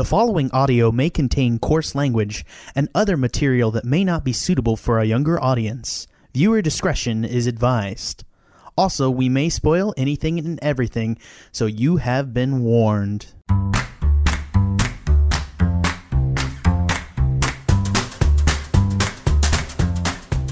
[0.00, 2.42] The following audio may contain coarse language
[2.74, 6.06] and other material that may not be suitable for a younger audience.
[6.32, 8.24] Viewer discretion is advised.
[8.78, 11.18] Also, we may spoil anything and everything,
[11.52, 13.26] so you have been warned.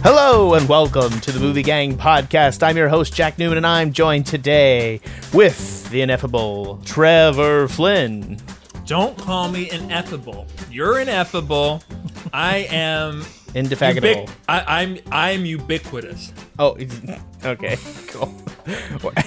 [0.02, 2.62] Hello and welcome to the Movie Gang podcast.
[2.62, 5.00] I'm your host, Jack Newman, and I'm joined today
[5.32, 8.36] with the ineffable Trevor Flynn.
[8.88, 10.46] Don't call me ineffable.
[10.70, 11.82] You're ineffable.
[12.32, 13.22] I am
[13.54, 14.08] Indefatigable.
[14.26, 16.32] ubic- I, I'm I'm ubiquitous.
[16.58, 16.76] Oh,
[17.44, 17.76] okay,
[18.08, 18.34] cool.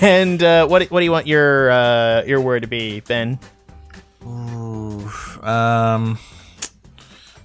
[0.02, 3.38] And uh, what what do you want your uh, your word to be, Ben?
[5.44, 6.18] Um,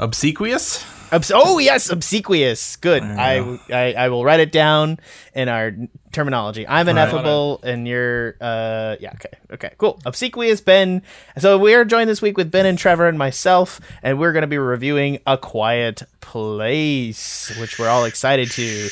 [0.01, 0.84] obsequious.
[1.16, 2.77] Obs- oh yes, obsequious.
[2.77, 3.02] Good.
[3.02, 4.98] I, I I will write it down
[5.34, 5.73] in our
[6.12, 6.66] terminology.
[6.66, 9.98] I'm ineffable, and you're uh yeah okay okay cool.
[10.05, 11.02] Obsequious Ben.
[11.39, 14.42] So we are joined this week with Ben and Trevor and myself, and we're going
[14.42, 18.89] to be reviewing A Quiet Place, which we're all excited to.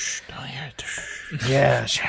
[1.48, 2.06] Yeah, sure.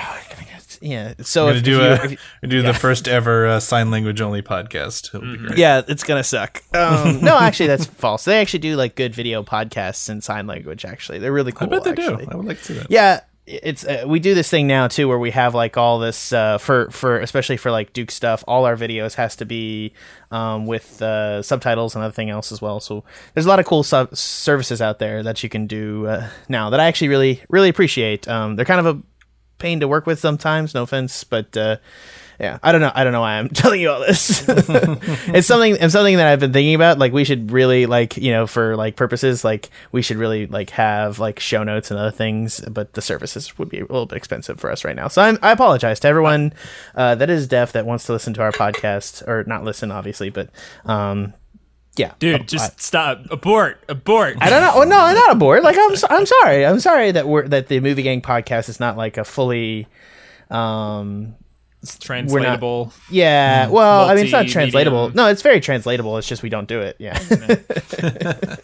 [0.85, 1.15] Yeah.
[1.23, 2.71] So I'm if, gonna do if you- a if you- gonna do yeah.
[2.71, 5.07] the first ever uh, sign language only podcast.
[5.15, 5.57] It'll be great.
[5.57, 6.61] Yeah, it's gonna suck.
[6.75, 8.23] Um, no, actually, that's false.
[8.25, 10.85] They actually do like good video podcasts in sign language.
[10.85, 11.67] Actually, they're really cool.
[11.67, 11.79] I cool.
[11.79, 12.25] bet they actually.
[12.27, 12.31] do.
[12.31, 12.91] I would like to see that.
[12.91, 16.31] Yeah, it's uh, we do this thing now too, where we have like all this
[16.31, 18.43] uh, for for especially for like Duke stuff.
[18.47, 19.93] All our videos has to be
[20.31, 22.79] um, with uh, subtitles and other everything else as well.
[22.79, 26.27] So there's a lot of cool sub- services out there that you can do uh,
[26.47, 28.27] now that I actually really really appreciate.
[28.27, 29.01] Um, they're kind of a
[29.65, 30.73] pain to work with sometimes.
[30.73, 31.57] No offense, but.
[31.57, 31.77] Uh,
[32.37, 32.91] yeah, I don't know.
[32.93, 34.43] I don't know why I'm telling you all this.
[34.49, 35.77] it's something.
[35.79, 36.99] It's something that I've been thinking about.
[36.99, 40.71] Like, we should really, like, you know, for like purposes, like, we should really like
[40.71, 42.59] have like show notes and other things.
[42.59, 45.07] But the services would be a little bit expensive for us right now.
[45.07, 46.51] So I'm, I apologize to everyone
[46.93, 50.29] uh, that is deaf that wants to listen to our podcast, or not listen, obviously,
[50.29, 50.49] but
[50.83, 51.33] um,
[51.97, 53.25] yeah, Dude, I- just stop.
[53.31, 53.83] Abort.
[53.89, 54.37] Abort.
[54.41, 54.71] I don't know.
[54.75, 55.63] Oh no, I'm not abort.
[55.63, 56.65] Like I'm, so- I'm sorry.
[56.65, 59.87] I'm sorry that we're that the movie gang podcast is not like a fully,
[60.49, 61.35] um,
[61.81, 62.91] it's translatable.
[63.11, 63.67] yeah.
[63.69, 65.11] Well, I mean, it's not translatable.
[65.11, 66.17] No, it's very translatable.
[66.17, 66.95] It's just we don't do it.
[66.99, 67.17] Yeah.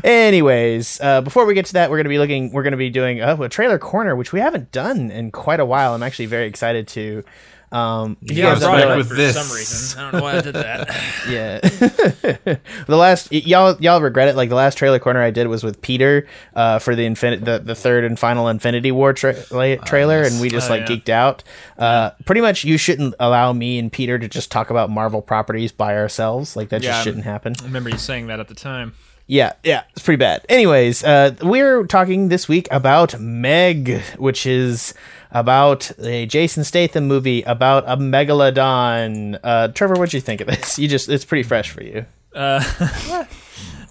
[0.04, 2.52] Anyways, uh, before we get to that, we're gonna be looking.
[2.52, 5.64] We're gonna be doing uh, a trailer corner, which we haven't done in quite a
[5.64, 5.94] while.
[5.94, 7.24] I'm actually very excited to.
[7.72, 9.34] Um, Yeah, I guys brought don't it know- up with for this.
[9.36, 9.98] some reason.
[10.00, 10.88] I don't know why I did that.
[11.30, 11.58] yeah
[12.86, 15.80] the last y'all y'all regret it like the last trailer corner i did was with
[15.82, 20.22] peter uh for the infinite the, the third and final infinity war tra- la- trailer
[20.22, 20.96] and we just Oh, like yeah.
[20.96, 21.44] geeked out
[21.78, 25.72] uh pretty much you shouldn't allow me and peter to just talk about marvel properties
[25.72, 26.90] by ourselves like that Yeah.
[26.92, 28.94] just shouldn't happen I remember you saying that at the time.
[29.30, 30.44] Yeah, yeah, it's pretty bad.
[30.48, 34.92] Anyways, uh, we're talking this week about Meg, which is
[35.30, 39.38] about a Jason Statham movie about a megalodon.
[39.40, 40.80] Uh, Trevor, what'd you think of this?
[40.80, 42.06] You just—it's pretty fresh for you.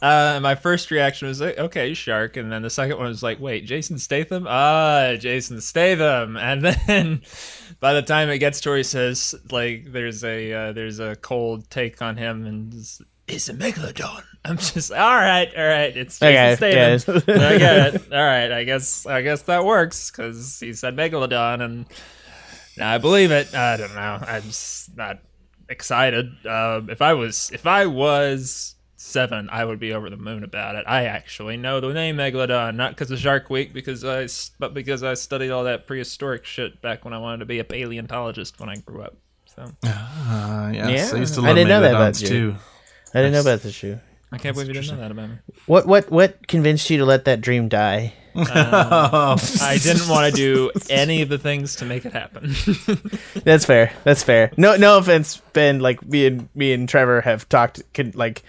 [0.01, 3.37] Uh, my first reaction was like, okay, shark, and then the second one was like,
[3.37, 4.45] wait, Jason Statham?
[4.47, 7.21] Ah, Jason Statham, and then
[7.81, 11.17] by the time it gets to where he says like, there's a uh, there's a
[11.17, 12.73] cold take on him, and
[13.29, 14.23] it's, it's a megalodon.
[14.45, 17.23] I'm just all right, all right, it's Jason Okay, Statham.
[17.41, 18.13] I get it.
[18.13, 21.85] All right, I guess I guess that works because he said megalodon, and
[22.81, 23.53] I believe it.
[23.53, 24.19] I don't know.
[24.25, 25.19] I'm just not
[25.67, 26.31] excited.
[26.45, 30.75] Um, if I was if I was seven, I would be over the moon about
[30.75, 30.85] it.
[30.87, 34.73] I actually know the name megalodon, not because of Shark Week, because I s- but
[34.73, 38.59] because I studied all that prehistoric shit back when I wanted to be a paleontologist
[38.59, 39.17] when I grew up.
[39.55, 42.27] So Uh, yes, Yeah, I used to I didn't know that about megalodons you.
[42.29, 42.55] too.
[43.13, 43.99] I didn't know about this shoe.
[44.31, 45.35] I can't believe you didn't know that about me.
[45.65, 48.13] What what what convinced you to let that dream die?
[48.35, 48.45] Um,
[49.61, 52.53] I didn't want to do any of the things to make it happen.
[53.43, 53.91] That's fair.
[54.03, 54.51] That's fair.
[54.55, 55.79] No no offense, Ben.
[55.79, 58.43] Like me and me and Trevor have talked can, like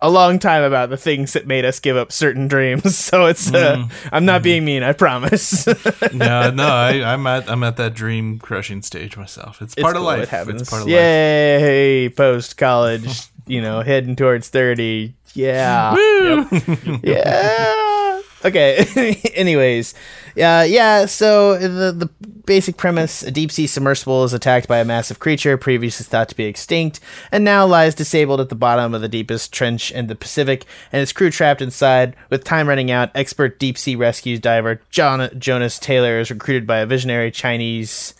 [0.00, 2.94] a long time about the things that made us give up certain dreams.
[2.96, 4.08] So it's uh, mm-hmm.
[4.12, 4.44] I'm not mm-hmm.
[4.44, 4.82] being mean.
[4.82, 5.66] I promise.
[6.12, 9.62] no, no, I, I'm at I'm at that dream crushing stage myself.
[9.62, 10.22] It's part It's of cool, life.
[10.24, 10.60] It happens.
[10.60, 10.94] It's part of life.
[10.94, 12.10] Yay!
[12.10, 15.14] Post college, you know, heading towards thirty.
[15.34, 15.96] Yeah.
[17.02, 18.20] yeah.
[18.44, 19.20] Okay.
[19.34, 19.94] Anyways,
[20.36, 21.06] yeah, yeah.
[21.06, 22.10] So the the
[22.44, 26.36] basic premise: a deep sea submersible is attacked by a massive creature previously thought to
[26.36, 27.00] be extinct,
[27.32, 31.00] and now lies disabled at the bottom of the deepest trench in the Pacific, and
[31.00, 32.14] its crew trapped inside.
[32.28, 36.78] With time running out, expert deep sea rescue diver John Jonas Taylor is recruited by
[36.78, 38.14] a visionary Chinese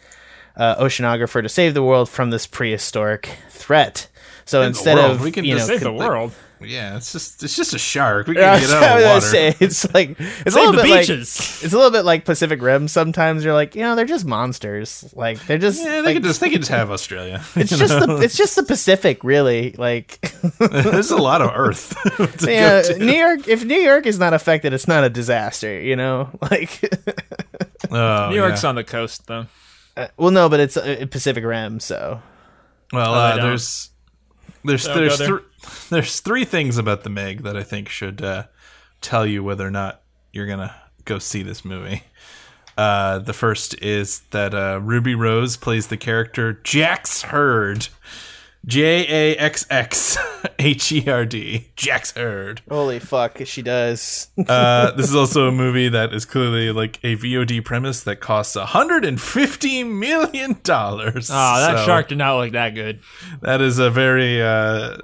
[0.56, 4.08] uh, oceanographer to save the world from this prehistoric threat.
[4.46, 6.32] So the instead of We can you know, just Save the con- world.
[6.60, 8.26] Yeah, it's just it's just a shark.
[8.26, 9.20] We can get out of the water.
[9.20, 12.62] say, it's like it's a little the bit like it's a little bit like Pacific
[12.62, 12.88] Rim.
[12.88, 15.12] Sometimes you're like, you know, they're just monsters.
[15.14, 17.42] Like they're just Yeah, they like, can just they can just have Australia.
[17.56, 18.16] it's you just know?
[18.18, 19.72] the it's just the Pacific, really.
[19.76, 20.20] Like
[20.58, 21.94] there's a lot of Earth.
[22.38, 22.98] to yeah, go to.
[23.04, 23.46] New York.
[23.48, 25.78] If New York is not affected, it's not a disaster.
[25.80, 26.80] You know, like
[27.90, 28.68] Oh, New York's yeah.
[28.70, 29.46] on the coast, though.
[29.96, 32.22] uh, well, no, but it's uh, Pacific Rim, so
[32.92, 33.46] Well, Oh, uh, don't.
[33.48, 33.90] there's
[34.64, 35.40] there's Don't there's there.
[35.90, 38.44] there's three things about the Meg that I think should uh,
[39.00, 40.02] tell you whether or not
[40.32, 40.74] you're gonna
[41.04, 42.02] go see this movie.
[42.76, 47.88] Uh, the first is that uh, Ruby Rose plays the character Jaxx Herd,
[48.66, 50.16] J A X X
[50.58, 52.62] H E R D, Jaxx Herd.
[52.68, 54.28] holy fuck, she does.
[54.48, 58.56] Uh, this is also a movie that is clearly like a VOD premise that costs
[58.56, 61.30] 150 million dollars.
[61.30, 63.00] Oh, that shark did not look that good.
[63.42, 64.96] That is a very uh,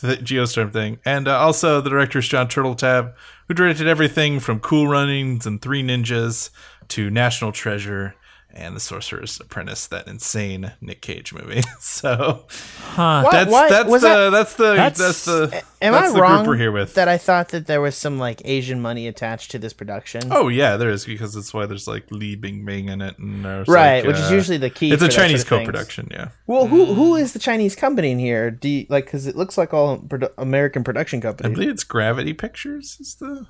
[0.00, 0.98] th- Geostorm thing.
[1.04, 3.14] And uh, also, the director is Jon Turteltaub,
[3.48, 6.50] who directed everything from Cool Runnings and Three Ninjas
[6.88, 8.14] to National Treasure
[8.56, 11.62] and The Sorcerer's Apprentice, that insane Nick Cage movie.
[11.80, 13.28] so Huh.
[13.30, 13.70] That's What?
[13.70, 16.46] that's Was the that- that's the That's- that's, the Am that's I the wrong group
[16.48, 16.94] we're here with.
[16.94, 20.22] that I thought that there was some like Asian money attached to this production?
[20.30, 23.44] oh yeah, there is because that's why there's like Li Bing Bing in it, and
[23.44, 24.92] right, like, which is uh, usually the key.
[24.92, 26.08] it's for a Chinese sort of co-production.
[26.10, 28.50] Yeah, Well, who who is the Chinese company in here?
[28.50, 31.50] Do you, like because it looks like all produ- American production companies.
[31.50, 32.96] I believe it's Gravity Pictures.
[33.00, 33.46] Is the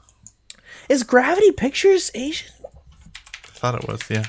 [0.88, 2.50] Is Gravity Pictures Asian?
[3.64, 4.24] I thought it was yeah.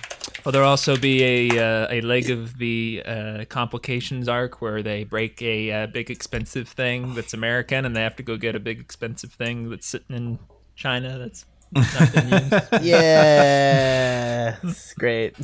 [0.45, 5.03] Will there'll also be a uh, a leg of the uh, complications arc where they
[5.03, 8.61] break a uh, big expensive thing that's American and they have to go get a
[8.61, 10.39] big expensive thing that's sitting in
[10.75, 12.53] China that's not been used?
[12.81, 15.35] Yeah, it's great.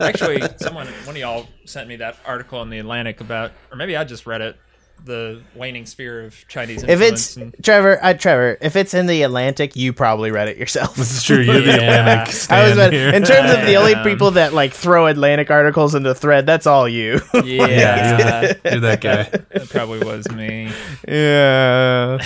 [0.00, 3.98] Actually, someone one of y'all sent me that article in the Atlantic about, or maybe
[3.98, 4.56] I just read it.
[5.04, 7.12] The waning sphere of Chinese if influence.
[7.12, 10.94] it's and- Trevor, uh, Trevor, if it's in the Atlantic, you probably read it yourself.
[10.96, 11.38] This is true.
[11.40, 12.00] You're the Yeah.
[12.00, 13.08] Atlantic I was about, here.
[13.08, 16.44] in terms of the only people that like throw Atlantic articles into thread.
[16.46, 17.20] That's all you.
[17.34, 19.22] yeah, You're that guy.
[19.24, 20.70] that probably was me.
[21.08, 22.18] yeah.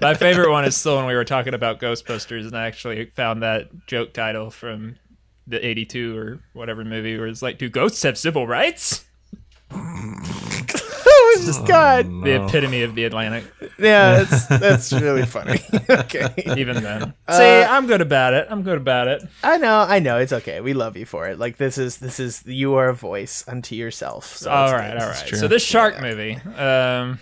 [0.00, 3.42] My favorite one is still when we were talking about Ghostbusters, and I actually found
[3.42, 4.96] that joke title from
[5.46, 9.04] the '82 or whatever movie, where it's like, "Do ghosts have civil rights?"
[11.48, 12.06] Oh my god.
[12.24, 13.44] The epitome of the Atlantic.
[13.78, 15.60] Yeah, that's that's really funny.
[15.90, 16.32] okay.
[16.56, 18.46] Even then, Uh, see, I'm good about it.
[18.50, 19.22] I'm good about it.
[19.42, 20.18] I know, I know.
[20.18, 20.60] It's okay.
[20.60, 21.38] We love you for it.
[21.38, 24.36] Like this is this is you are a voice unto yourself.
[24.36, 25.02] So all it's right, good.
[25.02, 25.36] all right.
[25.36, 27.18] So this shark movie, um,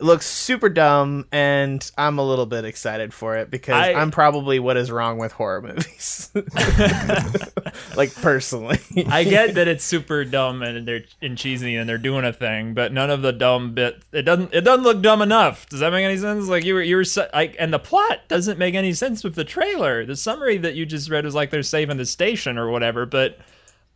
[0.00, 4.10] It looks super dumb, and I'm a little bit excited for it because I- I'm
[4.10, 6.30] probably what is wrong with horror movies.
[7.96, 12.24] like personally, I get that it's super dumb and they're and cheesy and they're doing
[12.24, 15.68] a thing, but none of the dumb bit it doesn't it doesn't look dumb enough.
[15.68, 16.48] Does that make any sense?
[16.48, 17.04] Like you were you were
[17.34, 20.04] like and the plot doesn't make any sense with the trailer.
[20.06, 23.38] The summary that you just read was like they're saving the station or whatever, but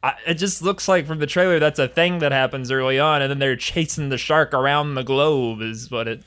[0.05, 3.23] I, it just looks like from the trailer that's a thing that happens early on,
[3.23, 6.23] and then they're chasing the shark around the globe is what it.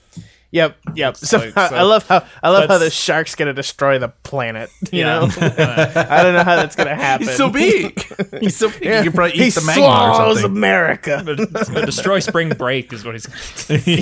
[0.49, 1.17] Yep, yep.
[1.17, 4.69] So, like- I love how I love how the shark's gonna destroy the planet.
[4.93, 5.19] You Yeah.
[5.19, 7.27] know, I don't know how that's gonna happen.
[7.27, 8.01] He's so big.
[8.39, 8.81] He's so big.
[8.83, 8.99] Yeah.
[8.99, 10.57] You could probably eat he the magma or swallows something.
[10.57, 11.21] America.
[11.25, 14.01] But it's gonna destroy Spring Break is what he's going to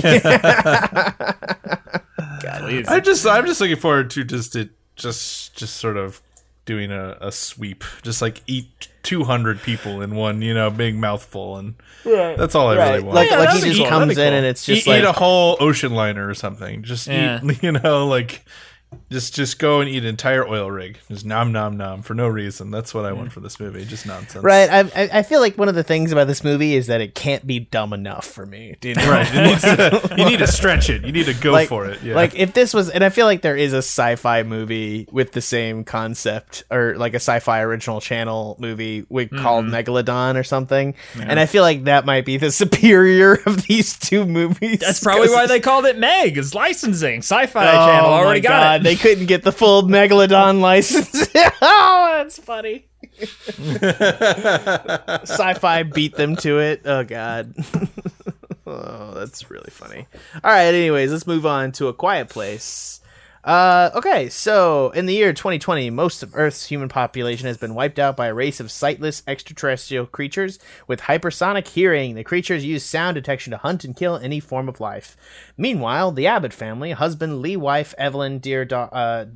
[2.60, 2.86] Please.
[2.88, 6.22] I'm just I'm just looking forward to just it just just sort of
[6.66, 11.56] doing a, a sweep, just like eat 200 people in one, you know, big mouthful,
[11.56, 11.74] and
[12.04, 13.14] that's all I really want.
[13.14, 14.36] Like Yeah, like he just cool, comes that'd in cool.
[14.38, 16.82] and it's eat, just like eat a whole ocean liner or something.
[16.82, 17.40] Just Yeah.
[17.42, 18.44] eat, you know, like
[19.10, 20.98] just just go and eat an entire oil rig.
[21.08, 22.70] Just nom nom nom for no reason.
[22.70, 23.84] That's what I want for this movie.
[23.84, 24.42] Just nonsense.
[24.42, 27.00] Right, I, I I feel like one of the things about this movie is that
[27.00, 28.74] it can't be dumb enough for me.
[28.82, 29.10] You know?
[29.10, 29.28] Right.
[29.32, 31.04] It needs to, you need to stretch it.
[31.04, 32.02] You need to go like, for it.
[32.02, 32.14] Yeah.
[32.14, 35.40] Like if this was, and I feel like there is a sci-fi movie with the
[35.40, 39.74] same concept, or like a sci-fi original channel movie with, called Mm-hmm.
[39.74, 44.26] Megalodon or something, and I feel like that might be the superior of these two
[44.26, 44.80] movies.
[44.80, 46.36] That's probably why they called it Meg.
[46.36, 47.18] Is licensing.
[47.18, 48.75] Sci-Fi Oh Channel my already got God, it.
[48.82, 51.28] They couldn't get the full Megalodon license.
[51.62, 52.86] oh, that's funny.
[55.22, 56.82] Sci-fi beat them to it.
[56.84, 57.54] Oh god.
[58.66, 60.06] oh, that's really funny.
[60.42, 60.74] All right.
[60.74, 63.00] Anyways, let's move on to a quiet place.
[63.46, 68.00] Uh, okay, so in the year 2020, most of Earth's human population has been wiped
[68.00, 72.16] out by a race of sightless extraterrestrial creatures with hypersonic hearing.
[72.16, 75.16] The creatures use sound detection to hunt and kill any form of life.
[75.56, 79.26] Meanwhile, the Abbott family, husband Lee, wife Evelyn, dear da- uh,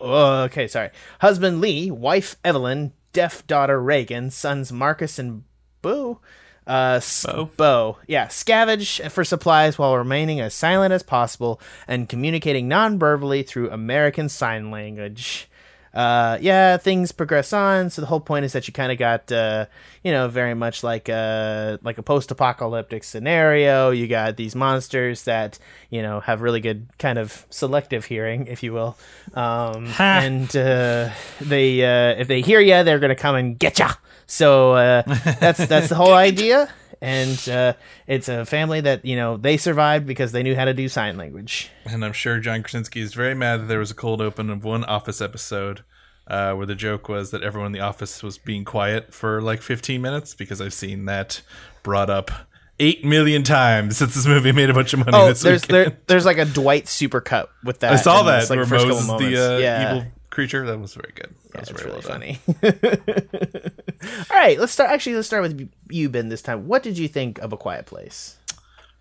[0.00, 5.44] oh, okay, sorry, husband Lee, wife Evelyn, deaf daughter Regan, sons Marcus and
[5.80, 6.18] Boo,
[6.66, 7.50] Uh, s- Beau?
[7.56, 7.98] Beau.
[8.06, 14.28] Yeah, scavenge for supplies while remaining as silent as possible and communicating non-verbally through American
[14.28, 15.48] Sign Language.
[15.94, 17.90] Uh, yeah, things progress on.
[17.90, 19.66] So the whole point is that you kind of got, uh,
[20.02, 23.90] you know, very much like a like a post-apocalyptic scenario.
[23.90, 25.58] You got these monsters that
[25.90, 28.96] you know have really good kind of selective hearing, if you will,
[29.34, 33.92] um, and uh, they uh, if they hear you, they're gonna come and get ya.
[34.26, 35.02] So uh,
[35.40, 36.70] that's that's the whole idea.
[37.00, 37.74] And uh,
[38.06, 41.16] it's a family that you know they survived because they knew how to do sign
[41.16, 41.70] language.
[41.84, 44.64] And I'm sure John Krasinski is very mad that there was a cold open of
[44.64, 45.82] one Office episode
[46.26, 49.62] uh, where the joke was that everyone in the office was being quiet for like
[49.62, 51.42] 15 minutes because I've seen that
[51.82, 52.30] brought up
[52.78, 55.12] eight million times since this movie made a bunch of money.
[55.12, 57.92] Oh, there's there, there's like a Dwight supercut with that.
[57.92, 59.96] I saw that like, where couple the uh, yeah.
[59.96, 60.66] evil creature.
[60.66, 61.34] That was very good.
[61.52, 62.20] That Yeah, was very really well done.
[62.20, 62.40] funny.
[64.30, 64.90] All right, let's start.
[64.90, 66.28] Actually, let's start with you, Ben.
[66.28, 68.38] This time, what did you think of A Quiet Place?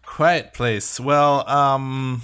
[0.06, 1.00] Quiet Place.
[1.00, 2.22] Well, um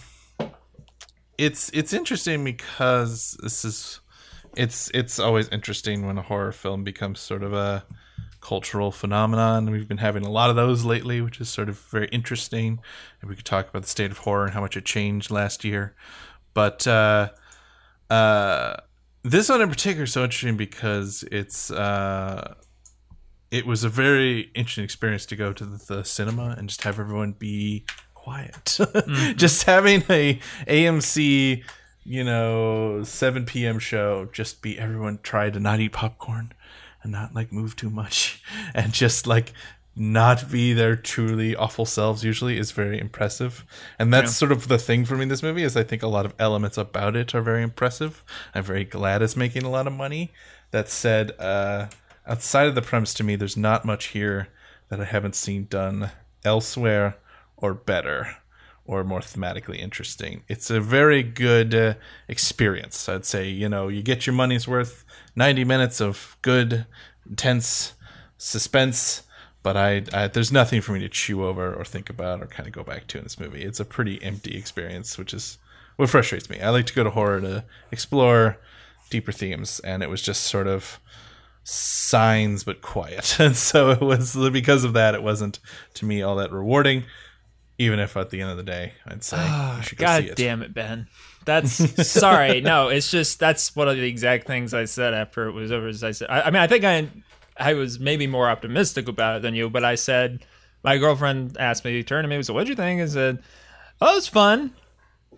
[1.38, 4.00] it's it's interesting because this is
[4.56, 7.86] it's it's always interesting when a horror film becomes sort of a
[8.42, 9.70] cultural phenomenon.
[9.72, 12.80] We've been having a lot of those lately, which is sort of very interesting.
[13.22, 15.64] And we could talk about the state of horror and how much it changed last
[15.64, 15.96] year.
[16.54, 17.30] But uh
[18.10, 18.78] uh
[19.28, 22.56] this one in particular is so interesting because it's uh
[23.52, 27.00] it was a very interesting experience to go to the, the cinema and just have
[27.00, 28.78] everyone be quiet.
[29.38, 31.64] just having a AMC,
[32.04, 33.80] you know, 7 p.m.
[33.80, 36.52] show, just be everyone try to not eat popcorn
[37.04, 38.44] and not like move too much
[38.74, 39.54] and just like
[39.98, 43.66] not be their truly awful selves usually is very impressive.
[43.98, 46.08] And that's sort of the thing for me in this movie is I think a
[46.08, 48.24] lot of elements about it are very impressive.
[48.54, 50.32] I'm very glad it's making a lot of money.
[50.72, 51.88] That said, uh
[52.28, 54.50] outside of the premise to me there's not much here
[54.90, 56.12] that I haven't seen done
[56.44, 57.18] elsewhere
[57.56, 58.38] or better
[58.86, 60.44] or more thematically interesting.
[60.48, 61.94] It's a very good uh,
[62.28, 63.10] experience.
[63.10, 65.04] I'd say, you know, you get your money's worth
[65.36, 66.86] 90 minutes of good,
[67.30, 67.94] intense
[68.38, 69.24] suspense,
[69.64, 72.68] but I, I there's nothing for me to chew over or think about or kind
[72.68, 73.64] of go back to in this movie.
[73.64, 75.58] It's a pretty empty experience, which is
[75.98, 76.60] what frustrates me.
[76.60, 78.58] I like to go to horror to explore
[79.10, 81.00] deeper themes, and it was just sort of
[81.64, 83.38] signs but quiet.
[83.40, 85.60] And so it was because of that, it wasn't
[85.96, 87.04] to me all that rewarding.
[87.80, 90.36] Even if at the end of the day, I'd say ah, should go God it.
[90.36, 91.08] damn it, Ben.
[91.46, 92.62] That's sorry.
[92.62, 95.88] No, it's just that's one of the exact things I said after it was over.
[95.88, 97.08] As I said, I, I mean, I think I
[97.60, 100.46] I was maybe more optimistic about it than you, but I said
[100.84, 103.40] my girlfriend asked me, turned to me, was, "What'd you think?" I said,
[104.00, 104.74] "Oh, it's fun.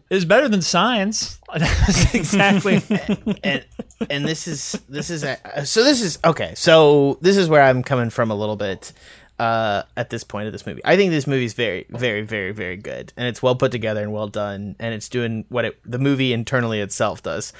[0.10, 2.82] It's better than science." That's exactly.
[3.44, 3.66] and
[4.10, 6.54] and this is this is a, so this is okay.
[6.56, 8.94] So this is where I'm coming from a little bit
[9.40, 10.82] uh, at this point of this movie.
[10.86, 14.04] I think this movie is very very very very good, and it's well put together
[14.04, 17.54] and well done, and it's doing what it the movie internally itself does.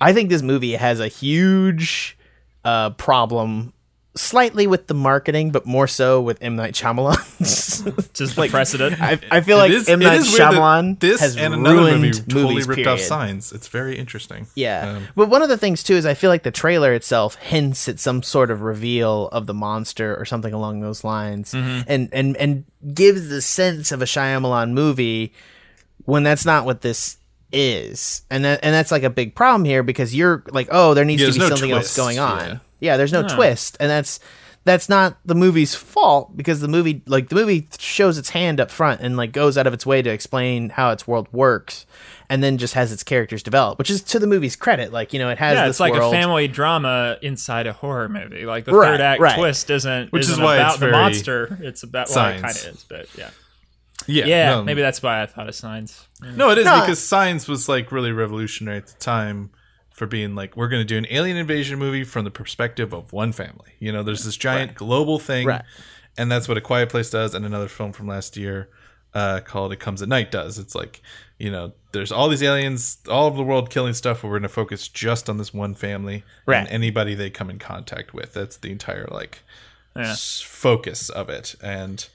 [0.00, 2.16] I think this movie has a huge
[2.64, 3.73] uh, problem.
[4.16, 7.16] Slightly with the marketing, but more so with M Night Shyamalan.
[8.14, 9.00] just the precedent.
[9.02, 11.52] I, I feel It like is- M Night is weird that Shyamalan this has and
[11.52, 13.50] another ruined movie totally movies, ripped off signs.
[13.52, 14.46] It's very interesting.
[14.54, 14.88] Yeah.
[14.98, 17.88] Um, but one of the things too is I feel like the trailer itself hints
[17.88, 22.36] at some sort of reveal of the monster or something along those lines and and
[22.36, 25.32] and gives the sense of a Shyamalan movie
[26.04, 27.16] when that's not what this
[27.50, 28.22] is.
[28.30, 31.20] And that and that's like a big problem here because you're like, "Oh, there needs
[31.22, 32.58] Yeah, to be no something else going on." yeah.
[32.80, 33.76] Yeah, there's no twist.
[33.80, 34.20] And that's
[34.64, 38.70] that's not the movie's fault because the movie like the movie shows its hand up
[38.70, 41.84] front and like goes out of its way to explain how its world works
[42.30, 45.18] and then just has its characters develop which is to the movie's credit like you
[45.18, 48.46] know it has yeah, this it's like world a family drama inside a horror movie.
[48.46, 49.36] Like the Right, third act right.
[49.38, 51.58] twist isn't Which is isn't why about it's the very monster.
[51.60, 53.30] It's about well, it kind of is, but yeah,
[54.06, 54.50] Yeah, yeah.
[54.54, 56.08] no, maybe that's why I thought of signs.
[56.22, 56.80] No, it is No.
[56.80, 59.50] because Signs was like really revolutionary at the time
[59.94, 63.12] for being like we're going to do an alien invasion movie from the perspective of
[63.12, 63.72] one family.
[63.78, 65.62] You know, there's this giant global thing, Right.
[66.18, 68.68] and that's what A Quiet Place does, and another film from last year
[69.14, 70.58] uh, called It Comes at Night does.
[70.58, 71.00] It's like
[71.38, 74.42] you know, there's all these aliens, all over the world killing stuff, but we're going
[74.42, 76.58] to focus just on this one family Right.
[76.58, 78.34] and anybody they come in contact with.
[78.34, 79.42] That's the entire like
[79.96, 80.10] Yeah.
[80.12, 82.06] s- focus of it, and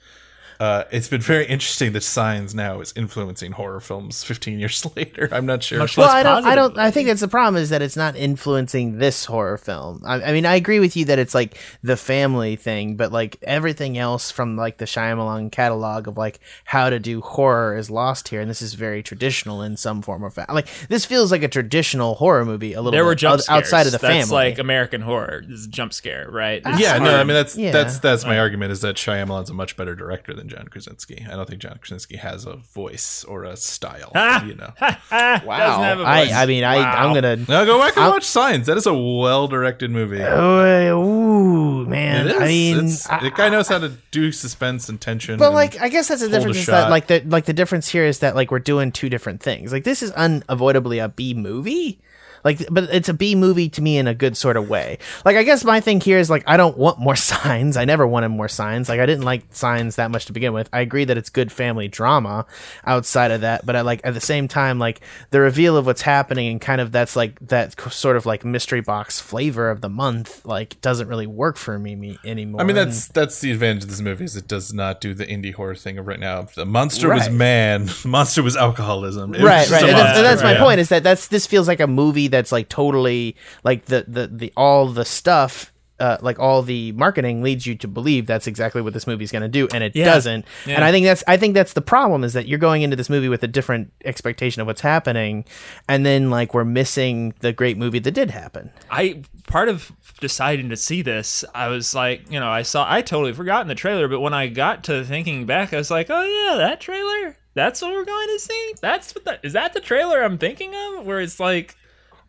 [0.60, 5.28] uh, it's been very interesting that Signs now is influencing horror films 15 years later.
[5.32, 5.78] I'm not sure.
[5.78, 6.44] Much Well, less I don't.
[6.44, 6.78] I don't.
[6.78, 10.02] I think that's the problem is that it's not influencing this horror film.
[10.06, 13.38] I, I mean, I agree with you that it's like the family thing, but like
[13.42, 18.28] everything else from like the Shyamalan catalog of like how to do horror is lost
[18.28, 20.54] here, and this is very traditional in some form or fashion.
[20.54, 22.92] Like this feels like a traditional horror movie a little.
[22.92, 23.64] There were bit, jump scares.
[23.64, 24.34] outside of the That's family.
[24.50, 25.42] like American horror.
[25.48, 26.60] This is a jump scare, right?
[26.66, 27.14] It's yeah, no.
[27.16, 27.70] I mean that's Yeah.
[27.72, 31.24] that's that's my argument is that Shyamalan's a much better director than John Krasinski.
[31.30, 34.12] I don't think John Krasinski has a voice or a style.
[34.14, 34.44] Ah!
[34.44, 34.72] You know.
[34.80, 36.34] Ah, doesn't have a I, voice.
[36.34, 37.36] I mean, I, I'm gonna.
[37.36, 38.66] Now go back and watch Signs.
[38.66, 40.22] That is a well directed movie.
[40.22, 42.26] Oh, ooh, man.
[42.26, 42.42] It is.
[42.42, 45.38] I mean, It's- I- the guy knows how to do suspense and tension.
[45.38, 46.56] But and- like, I guess that's the a difference.
[46.58, 49.42] Is that like the like the difference here is that like we're doing two different
[49.42, 49.72] things.
[49.72, 52.00] Like this is unavoidably a B movie.
[52.44, 54.98] Like, but it's a B movie to me in a good sort of way.
[55.24, 57.76] Like, I guess my thing here is like I don't want more signs.
[57.76, 58.88] I never wanted more signs.
[58.88, 60.68] Like, I didn't like signs that much to begin with.
[60.72, 62.46] I agree that it's good family drama
[62.84, 66.02] outside of that, but I like at the same time like the reveal of what's
[66.02, 69.88] happening and kind of that's like that sort of like mystery box flavor of the
[69.88, 72.60] month like doesn't really work for me, me anymore.
[72.60, 75.26] I mean, that's that's the advantage of this movie is it does not do the
[75.26, 76.42] indie horror thing of right now.
[76.42, 79.34] The monster was man, monster was alcoholism.
[79.34, 80.60] It right just right that's, that's my right?
[80.60, 84.26] point is that that's this feels like a movie that's like totally like the the,
[84.26, 88.80] the all the stuff uh, like all the marketing leads you to believe that's exactly
[88.80, 90.06] what this movie's going to do and it Yeah.
[90.06, 90.76] doesn't Yeah.
[90.76, 93.10] and i think that's i think that's the problem is that you're going into this
[93.10, 95.44] movie with a different expectation of what's happening
[95.88, 100.68] and then like we're missing the great movie that did happen I part of deciding
[100.70, 104.06] to see this, I was like, you know, I saw I totally forgotten the trailer,
[104.08, 107.36] but when I got to thinking back, I was like, oh yeah, that trailer.
[107.54, 108.74] That's what we're going to see.
[108.80, 111.04] That's what the, is that the trailer I'm thinking of?
[111.06, 111.74] Where it's like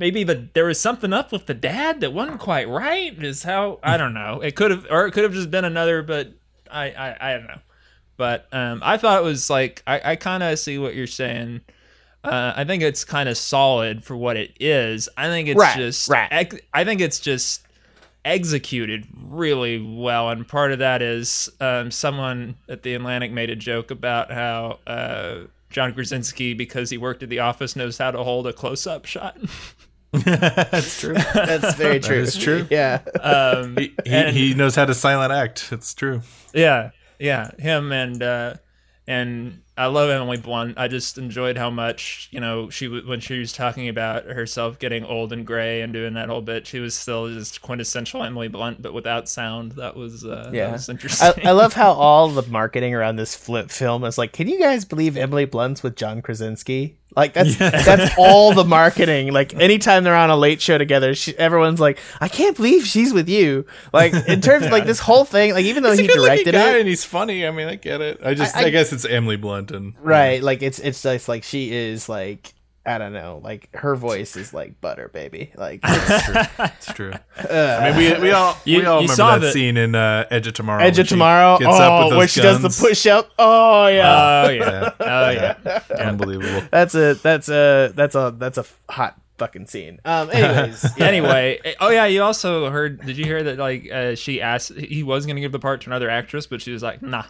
[0.02, 3.14] maybe the there was something up with the dad that wasn't quite right.
[3.24, 4.42] Is how I don't know.
[4.42, 6.34] It could have or it could have just been another, but
[6.70, 7.60] I I, I don't know.
[8.18, 11.62] But um, I thought it was like I, I kind of see what you're saying.
[12.24, 15.08] Uh, I think it's kind of solid for what it is.
[15.18, 16.28] I think it's Right, just right.
[16.32, 17.66] ex- I think it's just
[18.24, 23.56] executed really well, and part of that is um, someone at the Atlantic made a
[23.56, 28.24] joke about how uh, John Krasinski, because he worked at the office, knows how to
[28.24, 29.38] hold a close-up shot.
[30.26, 31.14] That's true.
[31.14, 32.68] that's very true is true.
[32.70, 35.70] yeah Um, He, he, and- he knows how to silent act.
[35.72, 36.22] It's true.
[36.54, 38.54] Yeah, yeah, him and uh,
[39.08, 40.78] and I love Emily Blunt.
[40.78, 44.80] I just enjoyed how much you know she w- when she was talking about herself
[44.80, 46.68] getting old and gray and doing that whole bit.
[46.68, 49.72] She was still just quintessential Emily Blunt, but without sound.
[49.74, 50.66] That was uh, Yeah.
[50.66, 51.46] that was interesting.
[51.46, 54.60] I, I love how all the marketing around this flip film is like, can you
[54.60, 56.98] guys believe Emily Blunt's with John Krasinski?
[57.16, 59.34] Like that's that's all the marketing.
[59.34, 63.14] Like anytime they're on a late show together, she, everyone's like, I can't believe she's
[63.14, 63.66] with you.
[63.92, 66.80] Like in terms of like this whole thing, like even though He's he directed it,
[66.80, 67.46] and he's funny.
[67.46, 68.22] I mean, I get it.
[68.24, 70.42] I just, I- I, I- guess it's Emily Blunt and right?
[70.42, 72.54] Like it's it's just like she is like
[72.86, 75.52] I don't know, like her voice is like butter, baby.
[75.56, 76.36] Like It's true.
[76.60, 77.14] It's true.
[77.38, 79.94] Uh, I mean, we, we all You- we all remember saw that the- scene in
[79.94, 80.82] uh, Edge of Tomorrow.
[80.84, 81.60] Edge of Tomorrow.
[81.60, 83.30] gets up with Oh, those where she does the push up.
[83.38, 84.44] Oh yeah.
[84.46, 85.82] oh yeah, oh yeah.
[86.00, 86.68] Unbelievable.
[86.72, 90.00] that's a that's a that's a that's a f- hot fucking scene.
[90.06, 90.30] Um.
[90.32, 90.84] Anyways.
[90.98, 91.06] yeah.
[91.06, 93.06] Anyway, eh, oh yeah, you also heard?
[93.06, 93.58] Did you hear that?
[93.60, 96.72] Like, uh, she asked, he was gonna give the part to another actress, but she
[96.72, 97.24] was like, nah.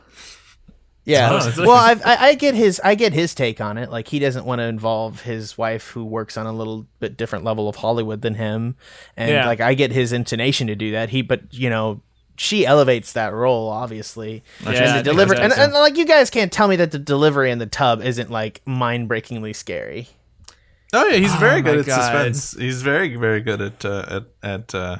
[1.05, 1.39] Yeah.
[1.39, 3.89] So- well, I've, I I get his I get his take on it.
[3.89, 7.43] Like he doesn't want to involve his wife, who works on a little bit different
[7.43, 8.75] level of Hollywood than him,
[9.17, 9.47] and Yeah.
[9.47, 11.09] like I get his intonation to do that.
[11.09, 12.01] He, but you know.
[12.37, 16.31] She elevates that role, obviously, Yeah, and the delivery, that's and, and like you guys
[16.31, 20.07] can't tell me that the delivery in the tub isn't like mind-breakingly scary.
[20.91, 22.01] Oh yeah, he's very my good at God.
[22.01, 22.57] suspense.
[22.57, 24.97] He's very very good at uh, at at uh,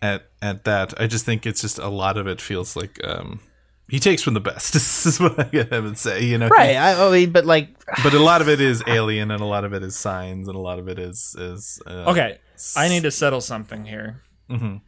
[0.00, 0.94] at at that.
[1.00, 3.40] I just think it's just a lot of it feels like um,
[3.88, 4.72] he takes from the best.
[4.72, 6.24] this is what I would say.
[6.24, 6.76] You know, Right?
[6.76, 7.68] I, I mean, but like,
[8.02, 10.56] But a lot of it is alien, and a lot of it is signs, and
[10.56, 12.38] a lot of it is is uh, Okay,
[12.76, 14.22] I need to settle something here.
[14.50, 14.80] Mhm.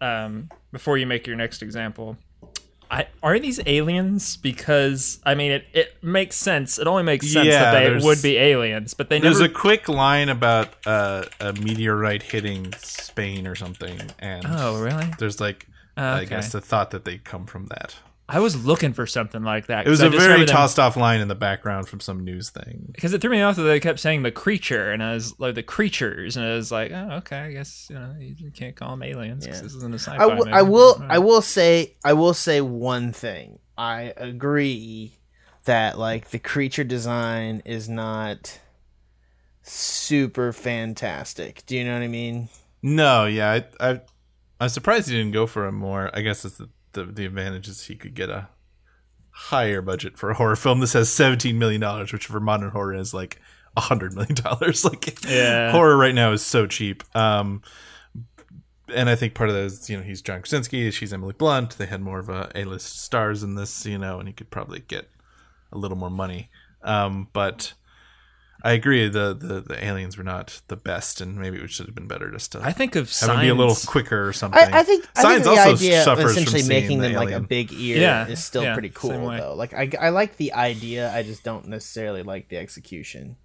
[0.00, 2.18] Um, before you make your next example,
[2.90, 4.36] I, are these aliens?
[4.36, 6.78] Because I mean, it, it makes sense.
[6.78, 9.50] It only makes sense Yeah, that they would be aliens, but they There's never.
[9.50, 15.06] a quick line about uh, a meteorite hitting Spain or something, and oh, really?
[15.18, 16.26] there's like I Okay.
[16.26, 17.94] guess the thought that they come from that.
[18.26, 19.86] I was looking for something like that.
[19.86, 22.48] It was a very remember them- tossed off line in the background from some news
[22.48, 22.88] thing.
[22.92, 25.54] because it threw me off that they kept saying the creature, and I was like
[25.54, 28.90] the creatures, and I was like, oh, okay, I guess you know you can't call
[28.92, 29.62] them aliens because Yeah.
[29.64, 30.16] this isn't a sci-fi.
[30.16, 30.70] I, w- I movie.
[30.72, 33.58] will I will say I will say one thing.
[33.76, 35.18] I agree
[35.64, 38.58] that like the creature design is not
[39.62, 41.64] super fantastic.
[41.66, 42.48] Do you know what I mean?
[42.82, 44.00] No, yeah, I, I
[44.60, 46.10] I'm surprised he didn't go for a more.
[46.14, 48.48] I guess it's the the, the advantage is he could get a
[49.30, 50.80] higher budget for a horror film.
[50.80, 53.40] This has seventeen million dollars, which for modern horror is like
[53.76, 54.84] a hundred million dollars.
[54.84, 55.72] Like Yeah.
[55.72, 57.02] horror right now is so cheap.
[57.16, 57.62] Um,
[58.94, 61.76] and I think part of that is you know he's John Krasinski, she's Emily Blunt.
[61.78, 64.50] They had more of a A list stars in this, you know, and he could
[64.50, 65.08] probably get
[65.72, 66.50] a little more money.
[66.82, 67.72] Um, but
[68.64, 71.94] I agree the, the the aliens were not the best, and maybe it should have
[71.94, 73.42] been better just to I think of have signs.
[73.42, 74.58] be a little quicker or something.
[74.58, 77.16] I, I think I think the also idea suffers from essentially seeing making the them
[77.16, 79.54] like a big ear Yeah, is still yeah, pretty cool though.
[79.54, 83.36] Like I, I like the idea, I just don't necessarily like the execution.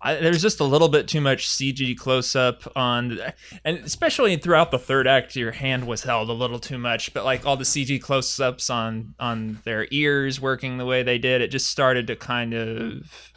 [0.00, 3.18] I, there's just a little bit too much CG close up on,
[3.64, 7.12] and especially throughout the third act, your hand was held a little too much.
[7.14, 11.18] But like all the CG close ups on on their ears working the way they
[11.18, 13.32] did, it just started to kind of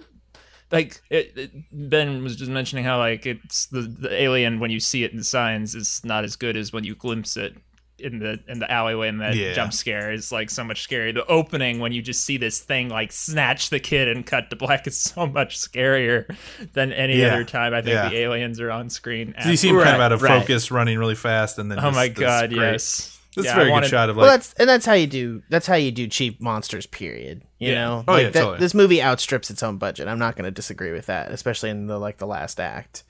[0.72, 4.80] like it, it- Ben was just mentioning how like it's the, the alien when you
[4.80, 7.56] see it in signs is not as good as when you glimpse it
[8.00, 9.54] in the in the alleyway and that Yeah.
[9.54, 11.14] jump scare is like so much scarier.
[11.14, 14.56] The opening when you just see this thing like snatch the kid and cut to
[14.56, 16.36] black is so much scarier
[16.74, 17.28] than any Yeah.
[17.34, 17.76] other time.
[17.76, 18.10] I think Yeah.
[18.10, 19.36] the aliens are on screen.
[19.44, 20.40] So you see him kind of out of right.
[20.42, 23.20] focus, running really fast, and then oh just my this god, great- yes.
[23.36, 25.06] This Yeah, is very wanted- good shot of well, like that's and that's how you
[25.08, 26.88] do that's how you do cheap monsters.
[26.88, 27.44] Period.
[27.62, 27.76] You Yeah.
[27.86, 28.58] know, Oh, like yeah, that, totally.
[28.60, 30.08] this movie outstrips its own budget.
[30.08, 33.04] I'm not going to disagree with that, especially in the like the last act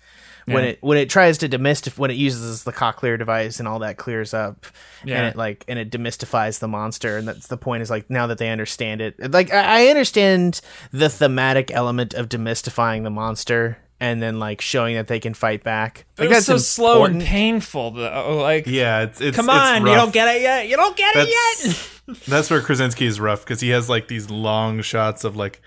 [0.45, 0.69] when Yeah.
[0.71, 3.97] it when it tries to demystify when it uses the cochlear device and all that
[3.97, 4.65] clears up
[5.05, 5.17] Yeah.
[5.19, 8.25] and it like and it demystifies the monster and that's the point is like now
[8.27, 10.59] that they understand it like I, I understand
[10.91, 15.63] the thematic element of demystifying the monster and then like showing that they can fight
[15.63, 18.39] back But like it was so slow and painful though.
[18.41, 20.67] Like yeah, it's, it's come it's on, you don't get it yet.
[20.67, 21.77] You don't get it yet.
[22.07, 25.61] That's, that's where Krasinski is rough because he has like these long shots of like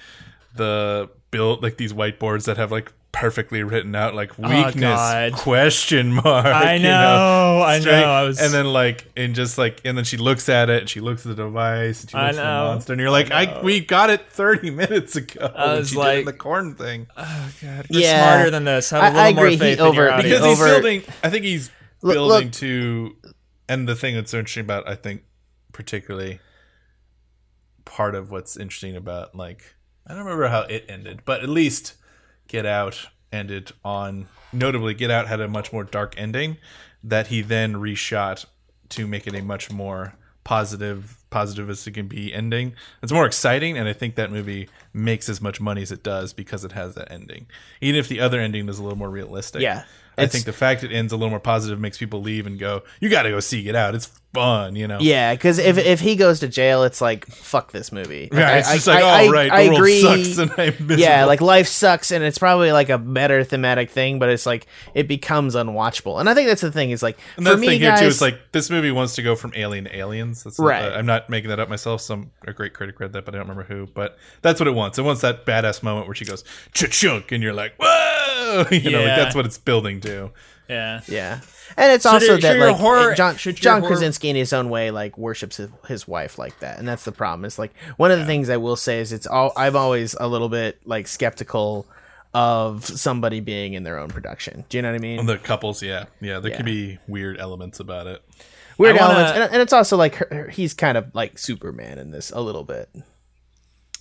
[0.56, 2.92] the build, like these whiteboards that have like
[3.24, 6.44] perfectly written out like oh, weakness Oh, question mark.
[6.44, 9.96] I you know, I straight- know, I was- and then like and just like and
[9.96, 12.38] then she looks at it, and she looks at the device, and she I looks
[12.38, 15.50] at the know, monster, and you're like, I, we got it thirty minutes ago.
[15.56, 18.32] I when was she did like- the corn thing Oh god, we're Yeah.
[18.34, 18.90] smarter than this.
[18.90, 20.66] Have a I- little I more agree, he faith in your over- because he's over-
[20.66, 21.02] building.
[21.22, 21.70] I think he's
[22.02, 22.52] Look- building look.
[22.54, 23.16] to,
[23.70, 25.22] and the thing that's so interesting about I think
[25.72, 26.40] particularly
[27.86, 29.74] part of what's interesting about like
[30.06, 31.94] I don't remember how it ended, but at least
[32.48, 36.56] Get Out ended on notably Get Out had a much more dark ending
[37.02, 38.46] that he then reshot
[38.90, 42.74] to make it a much more positive positive as it can be ending.
[43.02, 46.32] It's more exciting and I think that movie makes as much money as it does
[46.32, 47.46] because it has that ending.
[47.80, 49.62] Even if the other ending is a little more realistic.
[49.62, 49.84] Yeah.
[50.16, 52.84] I think the fact it ends a little more positive makes people leave and go,
[53.00, 53.96] "You got to go see Get Out.
[53.96, 54.98] It's fun," you know.
[55.00, 58.28] Yeah, because if if he goes to jail, it's like fuck this movie.
[58.30, 60.00] Like, Yeah, it's I- just I- like, I- oh right, I the world agree.
[60.02, 60.98] sucks and I'm miserable.
[60.98, 64.66] Yeah, like life sucks, and it's probably like a better thematic thing, but it's like
[64.94, 66.20] it becomes unwatchable.
[66.20, 68.06] And I think that's the thing is like And for me, thing here guys, too.
[68.06, 70.42] Is like this movie wants to go from Alien to Aliens.
[70.44, 70.82] That's Right.
[70.92, 72.00] uh, I'm not making that up myself.
[72.00, 73.86] Some a great critic read that, but I don't remember who.
[73.94, 74.98] But that's what it wants.
[74.98, 76.42] It wants that badass moment where she goes
[76.72, 80.30] chunk, and you're like, whoa, you know, like that's what it's building to.
[80.68, 81.00] Yeah.
[81.08, 81.40] yeah,
[81.76, 84.36] and it's Should also your- that should like horror- John should John horror- Krasinski in
[84.36, 87.44] his own way like worships his, his wife like that, and that's the problem.
[87.44, 90.26] It's like one of the things I will say is it's all I'm always a
[90.28, 91.86] little bit like skeptical
[92.32, 94.64] of somebody being in their own production.
[94.68, 95.24] Do you know what I mean?
[95.26, 96.56] The couples, yeah, yeah, there Yeah.
[96.56, 98.22] can be weird elements about it.
[98.76, 101.98] Weird wanna- elements, and, and it's also like her, her- he's kind of like Superman
[101.98, 102.88] in this a little bit.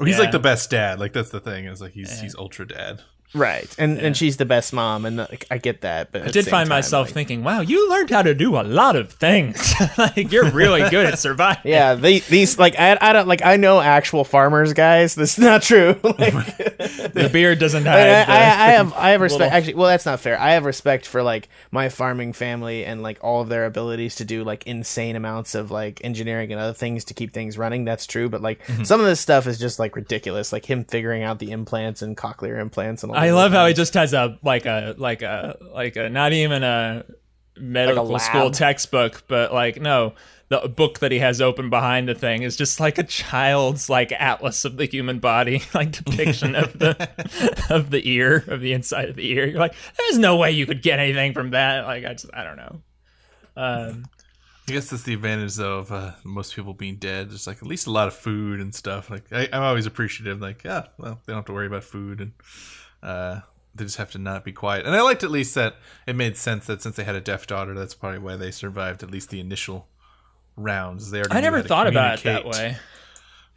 [0.04, 0.22] He's Yeah.
[0.22, 1.00] like the best dad.
[1.00, 1.66] Like that's the thing.
[1.66, 3.02] Is like he's he's ultra dad.
[3.34, 6.12] Right, and and she's the best mom, and like, I get that.
[6.12, 9.12] But I did find myself thinking, wow, you learned how to do a lot of
[9.14, 9.74] things.
[9.98, 11.62] like you're really good at surviving.
[11.72, 15.16] yeah, they, these like I, I don't like I know actual farmers, guys.
[15.16, 15.96] This is not true.
[16.04, 16.18] like,
[16.58, 18.00] The beard doesn't I, hide.
[18.00, 19.40] I, the- I have I have respect.
[19.42, 20.40] little- Actually, well, that's not fair.
[20.40, 24.26] I have respect for like my farming family and like all of their abilities to
[24.26, 27.84] do like insane amounts of like engineering and other things to keep things running.
[27.86, 28.84] That's true, but like Mm-hmm.
[28.84, 30.54] some of this stuff is just like ridiculous.
[30.54, 33.23] Like him figuring out the implants and cochlear implants and all.
[33.24, 36.64] I love how he just has a like a like a like a not even
[36.64, 37.06] a
[37.58, 38.22] medical lab.
[38.22, 40.14] school textbook, but like no,
[40.50, 44.12] the book that he has open behind the thing is just like a child's like
[44.12, 49.10] atlas of the human body, like depiction of the of the ear of the inside
[49.10, 49.48] of the ear.
[49.48, 51.86] You're like, there's no way you could get anything from that.
[51.86, 52.82] Like I just I don't know.
[53.56, 54.06] Um,
[54.68, 57.30] I guess that's the advantage though of uh, most people being dead.
[57.30, 59.10] There's like at least a lot of food and stuff.
[59.10, 60.42] Like I, I'm always appreciative.
[60.42, 62.32] Like yeah, well they don't have to worry about food and
[63.04, 63.42] uh,
[63.76, 64.86] they just have to not be quiet.
[64.86, 65.76] And I liked at least that
[66.08, 69.04] it made sense that since they had a deaf daughter, that's probably why they survived
[69.04, 69.88] at least the initial
[70.56, 71.12] rounds.
[71.12, 72.78] They I never thought about it that way.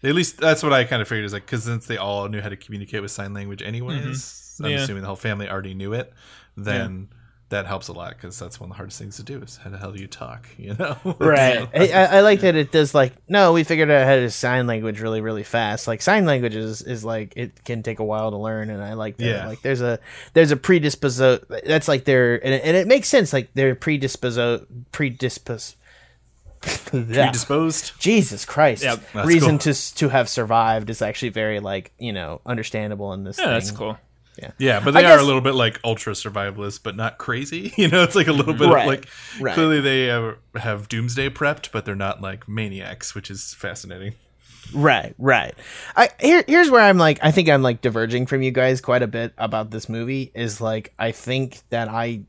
[0.02, 2.40] At least that's what I kind of figured is like because since they all knew
[2.40, 4.78] how to communicate with sign language anyways, I'm Yeah.
[4.78, 6.12] assuming the whole family already knew it.
[6.56, 7.08] Then
[7.48, 9.70] that helps a lot because that's one of the hardest things to do is how
[9.70, 12.92] the hell do you talk you know right I, I I like that it does
[12.94, 16.56] like no we figured out how to sign language really really fast like sign language
[16.56, 19.46] is, is like it can take a while to learn and i like that Yeah.
[19.46, 20.00] like there's a
[20.32, 21.18] there's a predispose
[21.64, 24.36] that's like their and it, and it makes sense like they're predispose
[24.90, 25.76] predispose
[26.60, 29.00] predisposed jesus christ Yep.
[29.24, 29.72] Reason cool.
[29.72, 33.70] to to have survived is actually very like you know understandable in this Yeah, that's
[33.70, 33.98] cool.
[34.58, 37.72] Yeah but I they are guess- a little bit like ultra survivalist, but not crazy
[37.76, 39.08] you know it's like a little bit Right, of like
[39.40, 39.54] right.
[39.54, 44.14] clearly they uh, have doomsday prepped but they're not like maniacs which is fascinating
[44.74, 45.54] Right, right.
[45.94, 49.02] I here here's where I'm like I think I'm like diverging from you guys quite
[49.02, 52.22] a bit about this movie is like I think that I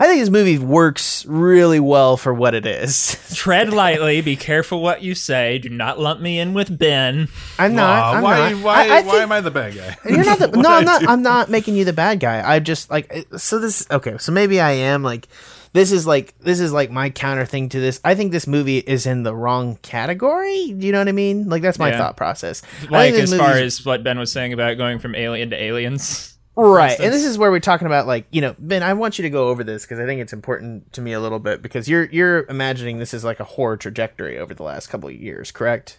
[0.00, 3.16] I think this movie works really well for what it is.
[3.34, 4.20] Tread lightly.
[4.20, 5.58] Be careful what you say.
[5.58, 7.26] Do not lump me in with Ben.
[7.58, 8.04] I'm not.
[8.04, 8.62] Aw, I'm why not.
[8.62, 10.78] why I, I why think- am i the bad guy You're not the, no, I
[10.78, 11.08] I'm not.
[11.08, 12.48] I'm not making you the bad guy.
[12.48, 13.88] I just like so this.
[13.90, 15.26] Okay, so maybe I am like
[15.72, 18.00] this is like this is like my counter thing to this.
[18.04, 20.74] I think this movie is in the wrong category.
[20.78, 21.48] Do you know what I mean?
[21.48, 21.98] Like that's my Yeah.
[21.98, 22.62] thought process.
[22.84, 26.37] I Like as far as what Ben was saying about going from alien to aliens.
[26.66, 27.04] Right instance.
[27.06, 29.30] and this is where we're talking about like you know ben i want you to
[29.30, 32.04] go over this because i think it's important to me a little bit because you're
[32.06, 35.98] you're imagining this is like a horror trajectory over the last couple of years correct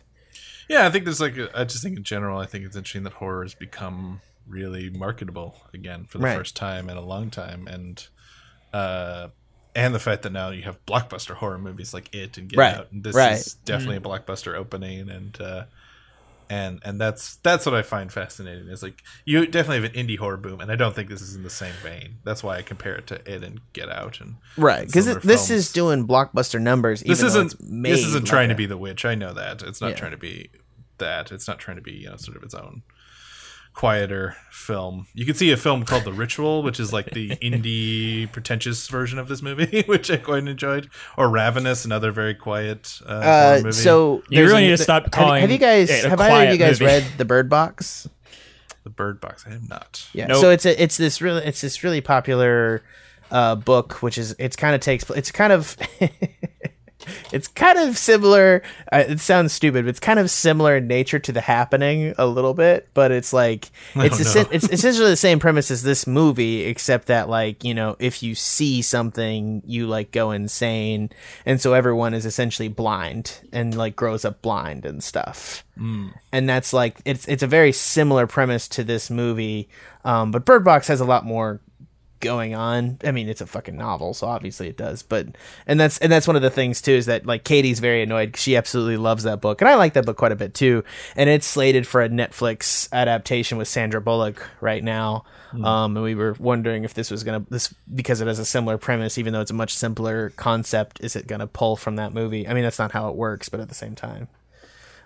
[0.68, 3.04] Yeah, I think there's like a, I just think in general, I think it's interesting
[3.04, 6.38] that horror has become really marketable again for the Right.
[6.38, 8.06] first time in a long time, and
[8.72, 9.30] uh,
[9.76, 12.76] and the fact that now you have blockbuster horror movies like It and Get Right,
[12.76, 13.34] Out, and this right.
[13.38, 15.64] is definitely a blockbuster opening, and uh,
[16.50, 20.18] and and that's that's what I find fascinating is like you definitely have an indie
[20.18, 22.16] horror boom, and I don't think this is in the same vein.
[22.24, 25.50] That's why I compare it to It and Get Out, and right because this films.
[25.52, 29.06] is doing blockbuster numbers this isn't this isn't like trying a- to be the witch
[29.06, 29.96] i know that it's not Yeah.
[29.96, 30.50] trying to be
[30.98, 32.82] that it's not trying to be you know sort of its own
[33.80, 38.30] quieter film you can see a film called the ritual which is like the indie
[38.34, 43.12] pretentious version of this movie which i quite enjoyed or ravenous another very quiet uh,
[43.12, 46.10] uh, movie so You really need to stop have- calling have, you guys it a
[46.10, 46.92] have either of you guys movie.
[46.92, 48.10] read the bird box
[48.84, 50.28] the bird box i have not Yeah.
[50.28, 50.42] Nope.
[50.42, 52.84] So it's a, it's this really it's this really popular
[53.32, 55.78] uh, book, which is it's kind of takes it's kind of
[57.32, 58.62] it's kind of similar.
[58.92, 62.26] Uh, it sounds stupid, but it's kind of similar in nature to the happening a
[62.26, 62.90] little bit.
[62.94, 67.64] But it's like it's it's essentially the same premise as this movie, except that like
[67.64, 71.10] you know if you see something, you like go insane,
[71.46, 75.64] and so everyone is essentially blind and like grows up blind and stuff
[76.34, 79.70] and that's like it's it's a very similar premise to this movie
[80.04, 81.62] um, but bird box has a lot more
[82.20, 82.98] going on.
[83.04, 85.28] I mean it's a fucking novel so obviously it does but
[85.68, 88.36] and that's and that's one of the things too is that like katie's very annoyed.
[88.38, 90.84] she absolutely loves that book and i like that book quite a bit too
[91.16, 95.24] and it's slated for a netflix adaptation with sandra bullock right now.
[95.52, 98.78] Um, and we were wondering if this was gonna this because it has a similar
[98.78, 102.48] premise even though it's a much simpler concept is it gonna pull from that movie?
[102.48, 104.28] I mean that's not how it works but at the same time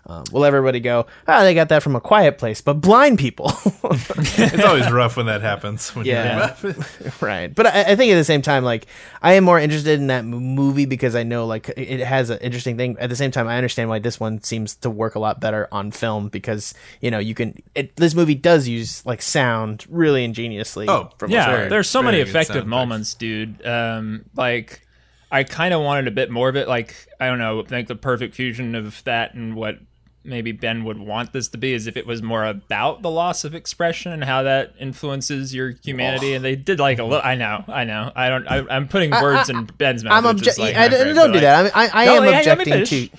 [0.05, 1.05] um, will everybody go?
[1.27, 3.51] Ah, they got that from a quiet place, but blind people,
[3.85, 6.55] it's always rough when that happens when Yeah.
[6.61, 6.75] you're-
[7.21, 7.53] right?
[7.53, 8.87] But I, I think at the same time, like
[9.21, 12.39] I am more interested in that movie because I know like it it has an
[12.39, 12.97] interesting thing.
[12.99, 15.67] At the same time, I understand why this one seems to work a lot better
[15.71, 17.57] on film because you know you can.
[17.75, 20.87] It, this movie does use like sound really ingeniously.
[20.89, 21.71] Oh, from yeah, what's heard.
[21.71, 22.69] there's so many very good effective sound effects.
[22.69, 23.65] moments, dude.
[23.65, 24.85] Um, like
[25.31, 26.67] I kind of wanted a bit more of it.
[26.67, 29.77] Like I don't know, like the perfect fusion of that and what
[30.23, 33.43] maybe Ben would want this to be is if it was more about the loss
[33.43, 36.33] of expression and how that influences your humanity.
[36.33, 37.21] And they did like a little.
[37.23, 38.11] I know, I know.
[38.15, 38.47] I don't.
[38.47, 40.13] I, I'm putting words in Ben's mouth.
[40.13, 40.65] I'm objecting.
[40.65, 41.75] like, I don't but, do like- that.
[41.75, 43.09] I, I, I No, am objecting to.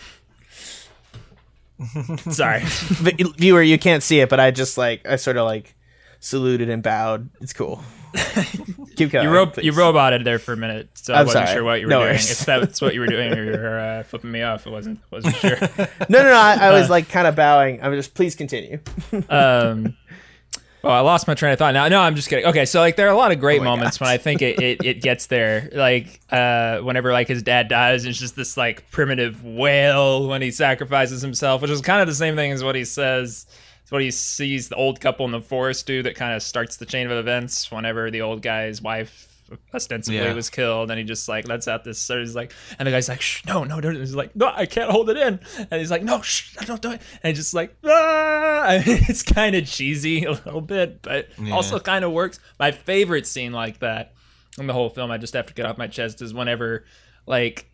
[2.33, 2.61] Sorry.
[2.65, 5.75] Vi- viewer, you can't see it, but I just like I sort of like
[6.21, 7.29] saluted and bowed.
[7.41, 7.83] It's cool.
[8.97, 9.25] Keep going.
[9.27, 9.65] You, ro- please.
[9.67, 11.57] you roboted there for a minute, so I I'm wasn't sorry.
[11.57, 12.09] sure what you were No doing.
[12.11, 12.31] worries.
[12.31, 15.01] If that's what you were doing, or you were uh, flipping me off, I wasn't
[15.11, 15.57] wasn't sure.
[16.09, 16.35] No, no, no.
[16.37, 16.79] I, I Uh.
[16.81, 17.83] was like kind of bowing.
[17.83, 18.79] I'm just please continue.
[19.29, 19.97] um
[20.83, 22.95] well i lost my train of thought now no i'm just kidding okay so like
[22.97, 24.05] there are a lot of great Oh moments God.
[24.05, 28.05] when i think it, it, it gets there like uh whenever like his dad dies
[28.05, 32.15] it's just this like primitive wail when he sacrifices himself which is kind of the
[32.15, 33.47] same thing as what he says
[33.85, 36.77] it's what he sees the old couple in the forest do that kind of starts
[36.79, 39.31] the chain of events whenever the old guy's wife
[39.75, 40.33] ostensibly Yeah.
[40.33, 43.11] was killed and he just like lets out this so he's like and the guy's
[43.11, 45.39] like shh no no don't he's like no i can't hold it in
[45.71, 48.65] and he's like no shh don't do it and he's just like ah!
[48.87, 53.53] it's kind of cheesy a little bit but also kind of works my favorite scene
[53.53, 54.15] like that
[54.59, 56.83] in the whole film i just have to get off my chest is whenever
[57.27, 57.71] like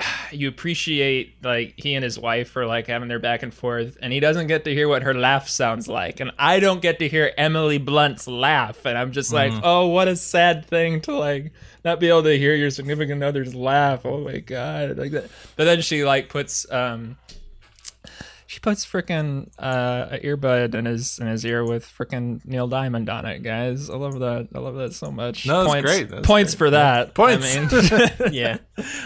[0.32, 4.12] you appreciate like he and his wife are like having their back and forth, and
[4.12, 7.08] he doesn't get to hear what her laugh sounds like, and I don't get to
[7.08, 11.52] hear Emily Blunt's laugh, and I'm just like, oh, what a sad thing to like
[11.84, 14.04] not be able to hear your significant other's laugh.
[14.04, 15.30] Oh my god, like that.
[15.56, 17.16] But then she like puts um
[18.50, 23.08] she puts freaking uh, an earbud in his in his ear with freaking Neil Diamond
[23.08, 23.88] on it, guys.
[23.88, 24.48] I love that.
[24.52, 25.46] I love that so much.
[25.46, 26.08] No, that's points, great.
[26.08, 26.58] That's points great.
[26.58, 27.14] for that.
[27.14, 27.46] Points.
[27.56, 28.58] I mean, Yeah.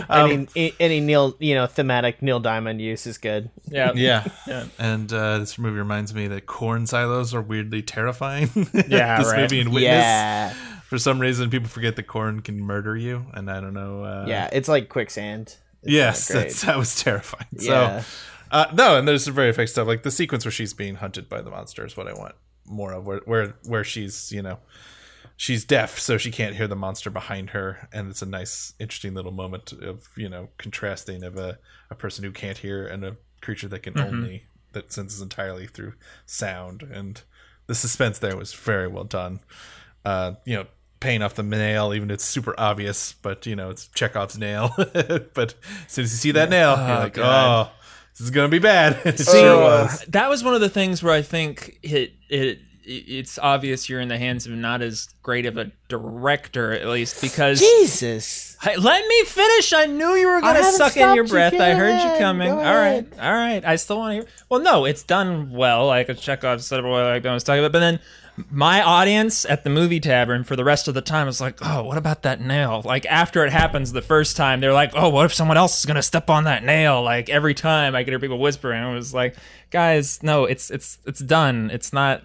[0.08, 3.50] Um, any any Neil you know thematic Neil Diamond use is good.
[3.68, 4.24] yeah, Yeah.
[4.46, 4.64] Yeah.
[4.78, 8.48] And uh, this movie reminds me that corn silos are weirdly terrifying.
[8.88, 9.40] Yeah, this right.
[9.42, 9.92] movie and Witness.
[9.92, 10.54] Yeah.
[10.84, 14.04] For some reason, people forget that corn can murder you, and I don't know.
[14.04, 14.48] Uh, Yeah.
[14.52, 15.56] It's like quicksand.
[15.82, 17.46] It's Yes, not that's, that was terrifying.
[17.58, 18.00] Yeah.
[18.00, 18.06] So,
[18.50, 21.28] uh, no, and there's some very effective stuff, like the sequence where she's being hunted
[21.28, 22.34] by the monster is what I want
[22.66, 24.58] more of, where where where she's you know
[25.36, 29.14] she's deaf, so she can't hear the monster behind her, and it's a nice, interesting
[29.14, 31.58] little moment of you know contrasting of a
[31.90, 35.94] a person who can't hear and a creature that can only that senses entirely through
[36.26, 37.22] sound, and
[37.66, 39.40] the suspense there was very well done.
[40.04, 40.66] Uh, you know.
[41.00, 44.72] Paying off the nail, even it's super obvious, but you know it's Chekhov's nail.
[45.34, 45.54] but
[45.84, 47.68] as soon as you see that nail, you're like, God.
[47.68, 47.72] "Oh,
[48.16, 50.04] this is gonna be bad." it See, sure was.
[50.08, 54.08] that was one of the things where I think it it it's obvious you're in
[54.08, 57.60] the hands of not as great of a director, at least because.
[57.60, 58.56] Jesus.
[58.60, 59.72] Hey, let me finish.
[59.72, 61.58] I knew you were going to haven't suck in your stopped you.
[61.58, 61.60] breath.
[61.60, 62.50] I heard you coming.
[62.50, 63.64] All right, all right.
[63.64, 64.26] I still want to hear.
[64.48, 65.86] Well, no, it's done well.
[65.86, 67.72] Like a Chekhov said, like Ben was talking about.
[67.72, 68.00] But then
[68.50, 71.84] my audience at the movie tavern for the rest of the time was like, oh,
[71.84, 72.82] what about that nail?
[72.84, 75.84] Like after it happens the first time, they're like, oh, what if someone else is
[75.84, 77.02] to step on that nail?
[77.02, 78.82] Like every time I could hear people whispering.
[78.82, 79.36] I was like,
[79.70, 81.70] guys, no, it's it's it's done.
[81.72, 82.22] It's not,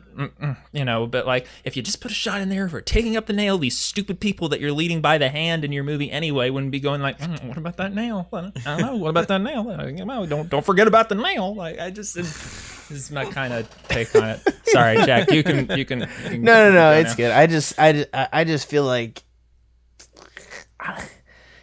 [0.72, 1.06] you know.
[1.06, 3.60] But like, if you just put a shot in there for taking up the nail,
[3.60, 6.80] these stupid people that you're leading by the hand in your movie anyway wouldn't be
[6.80, 8.28] going like, mm, what about that nail?
[8.34, 8.96] I don't, know.
[8.96, 9.64] What about that nail?
[10.26, 11.54] Don't don't forget about the nail.
[11.54, 12.18] Like I just.
[12.90, 14.42] This is my kind of take on it.
[14.66, 15.32] Sorry, Jack.
[15.32, 16.02] You can you can.
[16.02, 16.92] You can No, no, no.
[16.94, 17.16] It's now.
[17.16, 17.32] good.
[17.32, 19.24] I just, I, I I just feel like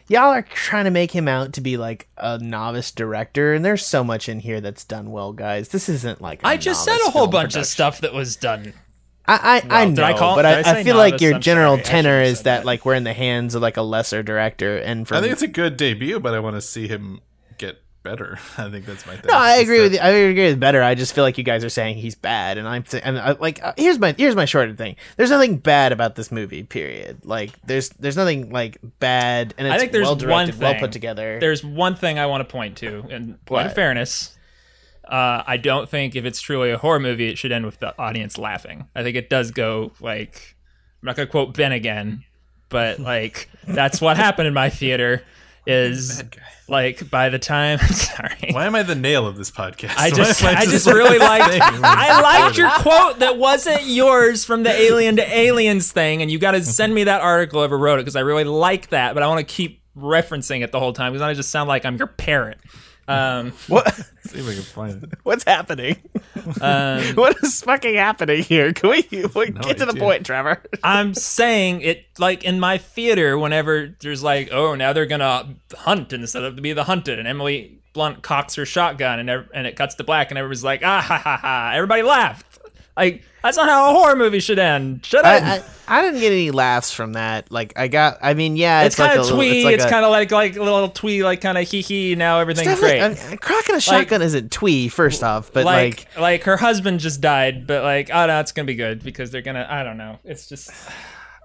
[0.09, 3.85] y'all are trying to make him out to be like a novice director, and there's
[3.85, 5.69] so much in here that's done well, guys.
[5.69, 8.73] This isn't like I I just said a whole bunch of stuff that was done.
[9.29, 11.41] I, I, I know, I call- but I I, say I feel like your I'm
[11.41, 11.83] general sorry.
[11.83, 12.65] Tenor is that, that.
[12.65, 15.43] like we're in the hands of like a lesser director, and from I think it's
[15.43, 17.23] a good debut, but I want to see him get
[18.07, 18.39] better.
[18.59, 19.25] I think that's my thing.
[19.29, 19.99] No, I agree that- with you.
[19.99, 20.83] I agree with better.
[20.83, 23.33] I just feel like you guys are saying he's bad, and I'm th- and I,
[23.33, 24.97] like uh, here's my here's my shorter thing.
[25.17, 26.63] There's nothing bad about this movie.
[26.63, 27.25] Period.
[27.25, 30.61] Like there's there's nothing like bad, and it's I think there's well one directed, thing.
[30.61, 31.39] well put together.
[31.41, 34.33] There's one thing I want to point to, and point of fairness.
[35.07, 37.97] Uh, I don't think if it's truly a horror movie, it should end with the
[37.97, 38.89] audience laughing.
[38.95, 40.57] I think it does go like
[41.01, 42.25] I'm not gonna quote Ben again,
[42.69, 45.23] but like that's what happened in my theater.
[45.67, 46.23] Is
[46.69, 49.95] like by the time sorry Why am I the nail of this podcast?
[49.97, 51.61] I just, am I just like really liked.
[51.61, 56.39] I liked your quote that wasn't yours from the Alien to Aliens thing, and you
[56.39, 57.61] got to send me that article.
[57.61, 60.73] Whoever wrote it because I really like that, but I want to keep referencing it
[60.73, 62.59] the whole time because I just sound like I'm your parrot.
[63.09, 65.19] Um, what See if I can find it.
[65.23, 65.97] what's happening?
[66.61, 68.73] um, what is fucking happening here?
[68.73, 70.63] Can we, we No get to the point, Trevor?
[70.83, 73.39] I'm saying it like in my theater.
[73.39, 77.79] Whenever there's like, oh, now they're gonna hunt instead of be the hunted, and Emily
[77.93, 81.19] Blunt cocks her shotgun, and and it cuts to black, and everybody's like, ah ha
[81.19, 81.73] ha ha!
[81.75, 82.56] Everybody laughed.
[82.97, 85.05] Like that's not how a horror movie should end.
[85.05, 85.25] Should?
[85.25, 87.51] I, I, I didn't get any laughs from that.
[87.53, 88.19] Like I got.
[88.23, 89.65] I mean, yeah, it's, it's, like kind of little- twee.
[89.65, 92.15] like It's, kind of like like a little twee, like kind of hee hee.
[92.15, 93.01] Now everything's great.
[93.01, 94.89] I mean, cracking a shotgun isn't twee.
[94.89, 98.53] First off, but like, like like her husband just died, but like oh no, it's
[98.53, 99.67] gonna be good because they're gonna.
[99.69, 100.19] I don't know.
[100.25, 100.71] It's just.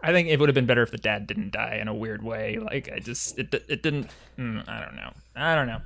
[0.03, 2.23] I think it would have been better if the dad didn't die in a weird
[2.23, 2.57] way.
[2.57, 4.07] Like I just it it didn't.
[4.39, 5.13] Mm, I don't know.
[5.35, 5.81] I don't know.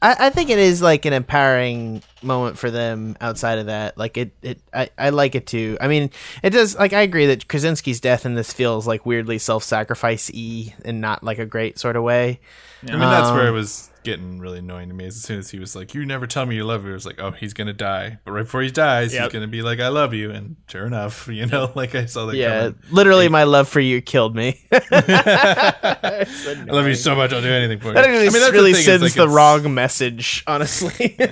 [0.00, 3.98] I, I think it is like an empowering moment for them outside of that.
[3.98, 5.76] Like it, it I, I like it too.
[5.80, 6.10] I mean,
[6.42, 10.30] it does like I agree that Krasinski's death in this feels like weirdly self sacrifice
[10.32, 12.40] y and not like a great sort of way.
[12.86, 15.04] I mean, that's where it Um, was getting really annoying to me.
[15.06, 17.06] As soon as he was like, "You never tell me you love me," it was
[17.06, 19.22] like, "Oh, he's gonna die." But right before he dies, Yep.
[19.24, 22.26] he's gonna be like, "I love you," and sure enough, you know, like I saw
[22.26, 22.36] that.
[22.36, 22.78] Yeah, coming.
[22.90, 24.60] literally, my love for you killed me.
[24.72, 26.26] I
[26.66, 27.32] love you so much.
[27.32, 27.94] I'll do anything for you.
[27.94, 31.16] That actually I mean, that's the really thing, sends like, the wrong message, honestly.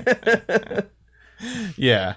[1.77, 2.15] Yeah,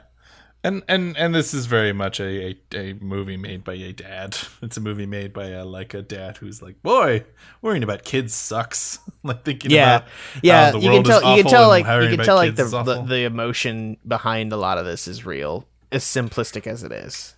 [0.63, 4.37] and and and this is very much a, a, a movie made by a dad.
[4.61, 7.23] It's a movie made by a like a dad who's like, boy,
[7.61, 8.99] worrying about kids sucks.
[9.23, 10.09] like thinking yeah, about
[10.43, 10.65] yeah.
[10.65, 11.37] how the You can world is tell.
[11.37, 14.77] You can tell like you can tell like the, the the emotion behind a lot
[14.77, 17.35] of this is real, as simplistic as it is.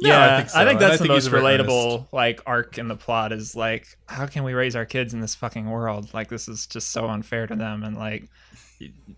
[0.00, 0.60] Yeah, I think so.
[0.60, 2.12] I think And I that's think the most relatable earnest.
[2.12, 5.34] like arc in the plot is like how can we raise our kids in this
[5.34, 6.12] fucking world?
[6.14, 8.28] Like this is just so unfair to them and like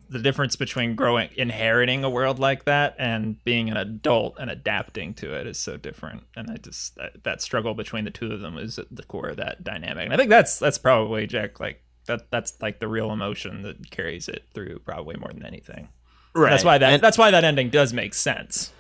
[0.09, 5.13] the difference between growing inheriting a world like that and being an adult and adapting
[5.15, 8.41] to it is so different and i just that, that struggle between the two of
[8.41, 11.61] them is at the core of that dynamic and i think that's that's probably jack
[11.61, 15.89] like that that's like the real emotion that carries it through probably more than anything
[16.35, 16.51] Right.
[16.51, 18.73] that's why that And- that's why that ending does make sense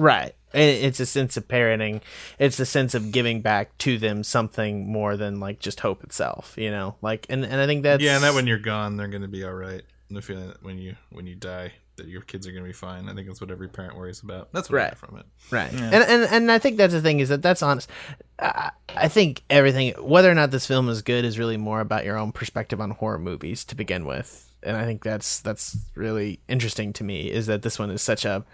[0.00, 0.32] Right.
[0.54, 2.02] It's a sense of parenting.
[2.38, 6.54] It's a sense of giving back to them something more than like just hope itself,
[6.56, 6.94] you know?
[7.02, 9.28] Like and, and I think that's Yeah, and that when you're gone, they're going to
[9.28, 9.82] be all right.
[10.08, 12.68] And the feeling that when you when you die, that your kids are going to
[12.68, 13.08] be fine.
[13.08, 14.50] I think that's what every parent worries about.
[14.52, 14.90] That's what I Right.
[14.92, 15.26] got from it.
[15.50, 15.70] Right.
[15.72, 17.90] And, and and I think that's the thing is that that's honest.
[18.38, 22.04] I, I think everything, whether or not this film is good, is really more about
[22.06, 24.46] your own perspective on horror movies to begin with.
[24.62, 28.24] And I think that's that's really interesting to me is that this one is such
[28.24, 28.44] a.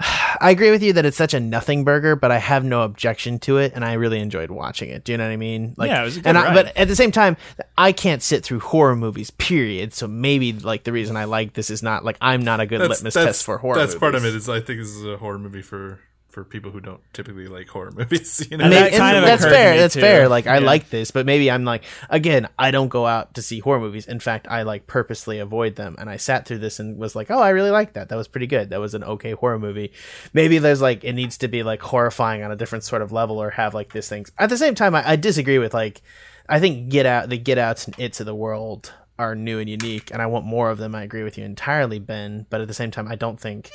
[0.40, 3.38] I agree with you that it's such a nothing burger, but I have no objection
[3.40, 5.04] to it, and I really enjoyed watching it.
[5.04, 5.74] Do you know what I mean?
[5.76, 7.36] Like, Yeah, it was a good and I, but at the same time,
[7.76, 9.30] I can't sit through horror movies.
[9.30, 9.92] Period.
[9.92, 12.80] So maybe like the reason I like this is not like I'm not a good
[12.80, 13.76] litmus test for horror.
[13.76, 14.28] That's part of it.
[14.28, 14.42] movies.
[14.42, 16.00] Is I think this is a horror movie for
[16.30, 18.46] for people who don't typically like horror movies.
[18.50, 19.76] You know, And that kind and of that's fair.
[19.76, 20.00] That's too.
[20.00, 20.28] fair.
[20.28, 20.66] Like I Yeah.
[20.66, 24.06] like this, but maybe I'm like again, I don't go out to see horror movies.
[24.06, 25.96] In fact, I like purposely avoid them.
[25.98, 28.08] And I sat through this and was like, oh, I really like that.
[28.08, 28.70] That was pretty good.
[28.70, 29.92] That was an okay horror movie.
[30.32, 33.38] Maybe there's like it needs to be like horrifying on a different sort of level
[33.42, 34.32] or have like this things.
[34.38, 36.02] At the same time, I, I disagree with like
[36.48, 39.68] I think Get Out, the Get Outs and It's of the world are new and
[39.68, 40.94] unique, and I want more of them.
[40.94, 42.46] I agree with you entirely, Ben.
[42.48, 43.70] But at the same time, I don't think.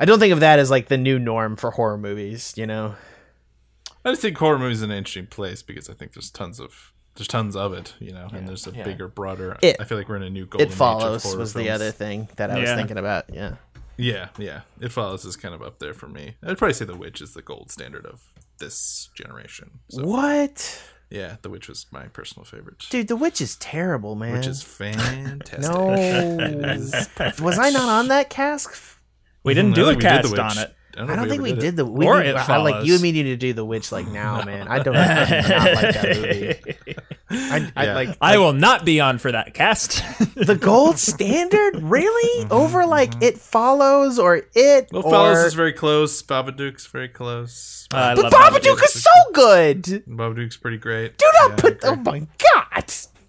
[0.00, 2.94] I don't think of that as like the new norm for horror movies, you know.
[4.04, 6.92] I just think horror movies in an interesting place because I think there's tons of
[7.16, 7.92] there's tons of it.
[8.00, 9.58] You know, and there's a bigger, broader.
[9.62, 11.52] It- I feel like we're in a new golden It age of follows horror was
[11.54, 13.26] the other thing that I was thinking about.
[13.32, 13.56] Yeah.
[13.98, 14.62] Yeah, yeah.
[14.80, 16.36] It follows is kind of up there for me.
[16.42, 18.22] I'd probably say The Witch is the gold standard of
[18.58, 19.80] this generation.
[19.90, 20.82] So What?
[21.10, 22.78] yeah, The Witch was my personal favorite.
[22.88, 24.32] Dude, The Witch is terrible, man.
[24.32, 25.60] Which is fantastic.
[25.70, 27.44] no.
[27.44, 28.70] was I not on that cast?
[29.42, 31.52] We didn't do a think we did The cast on it I don't think we
[31.52, 31.86] ever did the.
[31.86, 34.08] We Or need, It I, like you and me need to do The Witch like
[34.08, 34.68] now, man.
[34.68, 36.94] I don't, I do not like that movie.
[37.30, 37.94] I, I Yeah.
[37.94, 40.02] like I will not be on for that cast.
[40.34, 41.80] the gold standard.
[41.82, 42.90] Really mm-hmm, over mm-hmm.
[42.90, 45.10] like It Follows or It Well, or.
[45.10, 46.22] Fellas is very close.
[46.22, 47.86] Babadook's very close.
[47.92, 49.82] Uh, I but love Babadook is so good.
[49.82, 51.18] Do Babadook's pretty great.
[51.18, 51.80] Do not Yeah, put.
[51.84, 52.59] Oh my god.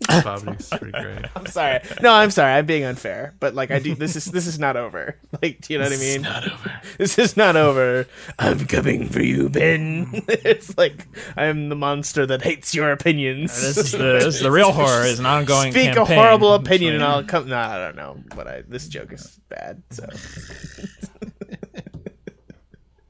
[0.04, 1.26] Babadook's pretty great.
[1.36, 1.80] I'm sorry.
[2.02, 2.54] No, I'm sorry.
[2.54, 3.34] I'm being unfair.
[3.39, 5.16] But like I do this is this is not over.
[5.41, 6.22] Like, do you know what I mean?
[6.24, 6.82] Not over.
[6.97, 8.06] This is not over.
[8.38, 10.06] I'm coming for you, Ben.
[10.08, 10.26] Mm.
[10.45, 13.60] it's like I am the monster that hates your opinions.
[13.62, 15.72] this is the this is the real horror is an ongoing.
[15.72, 17.47] Speak a horrible opinion and I'll come.
[17.47, 18.22] No, I don't know.
[18.36, 19.82] But I this joke is bad.
[19.91, 20.06] So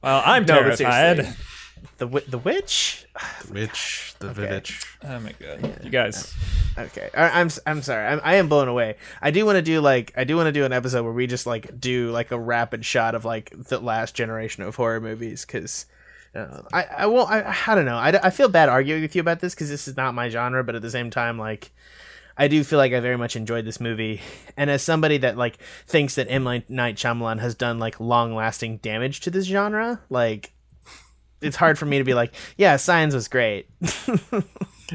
[0.02, 1.16] Well, I'm No, but terrified.
[1.18, 1.36] seriously.
[2.02, 3.06] The wi- the witch.
[3.48, 4.80] Witch, the village.
[5.04, 6.34] Oh my god, you guys.
[6.76, 8.06] Okay, I, I'm I'm sorry.
[8.06, 8.96] I'm, I am blown away.
[9.20, 11.28] I do want to do like I do want to do an episode where we
[11.28, 15.44] just like do like a rapid shot of like the last generation of horror movies
[15.44, 15.86] because.
[16.34, 19.20] Uh, I, I won't I, I don't know I, I feel bad arguing with you
[19.20, 21.72] about this because this is not my genre but at the same time like
[22.38, 24.22] I do feel like I very much enjoyed this movie
[24.56, 28.78] and as somebody that like thinks that M Night Shyamalan has done like long lasting
[28.78, 30.54] damage to this genre like
[31.42, 33.68] it's hard for me to be like yeah Signs was great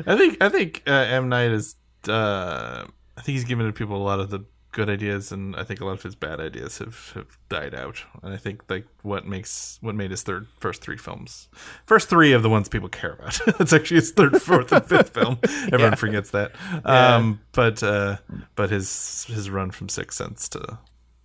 [0.06, 1.76] I think I think uh, M Night is.
[2.08, 2.86] Uh,
[3.18, 5.82] I think he's given to people a lot of the good ideas, and I think
[5.82, 8.04] a lot of his bad ideas have, have died out.
[8.22, 11.48] And I think like what makes what made his third first three films,
[11.86, 13.39] first three of the ones people care about.
[13.60, 15.39] it's actually his third, fourth, and fifth film.
[15.72, 16.52] Everyone forgets that.
[16.86, 18.18] Um, but uh,
[18.56, 20.78] but his his run from Sixth Sense to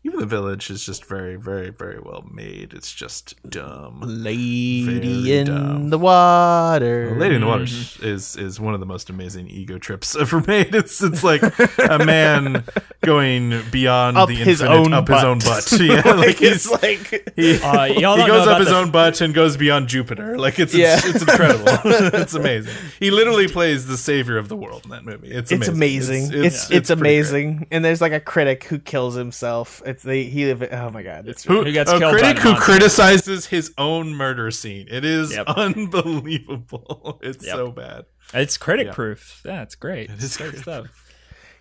[0.05, 2.73] even the Village is just very very very well made.
[2.73, 4.01] It's just dumb.
[4.05, 5.91] Lady Very in dumb.
[5.91, 7.15] the water.
[7.19, 10.75] Lady in the Water is is one of the most amazing ego trips ever made.
[10.75, 11.43] It's it's like
[11.79, 12.65] a man
[13.03, 15.69] going beyond Up the his infinite, own up his own butt.
[15.71, 15.81] butt.
[15.83, 19.89] Yeah, like he's like he, Uh, he goes up his own butt and goes beyond
[19.89, 20.39] Jupiter.
[20.39, 20.97] Like it's Yeah.
[20.97, 21.65] it's, it's incredible.
[21.85, 22.75] it's amazing.
[22.99, 25.31] He literally plays the savior of the world in that movie.
[25.31, 26.25] It's it's amazing.
[26.27, 26.45] amazing.
[26.45, 27.67] It's it's, pretty amazing.
[27.71, 29.83] And there's like a critic who kills himself.
[29.93, 30.51] It's the he.
[30.51, 31.29] Oh my god.
[31.29, 32.65] It's Who, Who gets a killed critic the who monster.
[32.73, 34.87] criticizes his own murder scene.
[34.91, 35.47] It is Yep.
[35.49, 37.21] unbelievable.
[37.23, 37.55] It's Yep.
[37.55, 38.07] so bad.
[38.33, 39.43] It's critic proof.
[39.45, 40.09] Yeah, it's great.
[40.11, 40.87] It is great stuff.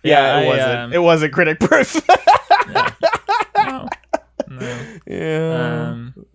[0.02, 0.38] yeah.
[0.40, 0.78] It I, wasn't.
[0.78, 1.94] um, it wasn't critic proof.
[2.68, 2.86] no,
[3.56, 3.88] no.
[5.06, 5.88] yeah.
[5.90, 6.26] Um,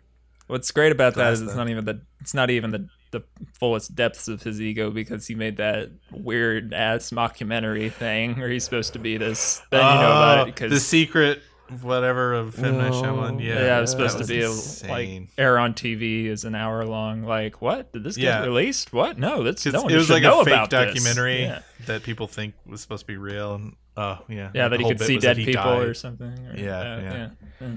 [0.48, 1.58] what's great about that is it's though.
[1.58, 3.24] not even the it's not even the the
[3.54, 8.66] fullest depths of his ego because he made that weird ass mockumentary thing where he's
[8.66, 9.62] supposed to be this.
[9.72, 11.42] Then you know about it because the secret
[11.82, 13.02] whatever of M Night No.
[13.02, 13.44] Shyamalan.
[13.44, 14.52] Yeah, Yeah, it was supposed that to be a,
[14.92, 17.24] like air on TV is an hour long.
[17.24, 18.44] Like, what did this get Yeah.
[18.44, 18.94] released?
[18.94, 19.18] What?
[19.18, 20.94] No, that's no one it was should like know a fake about this.
[20.96, 23.56] documentary Yeah, that people think was supposed to be real.
[23.56, 25.84] And, oh yeah, yeah Like, that the he could see dead people died.
[25.88, 26.28] or something.
[26.28, 27.30] or- Yeah, yeah.
[27.62, 27.68] yeah.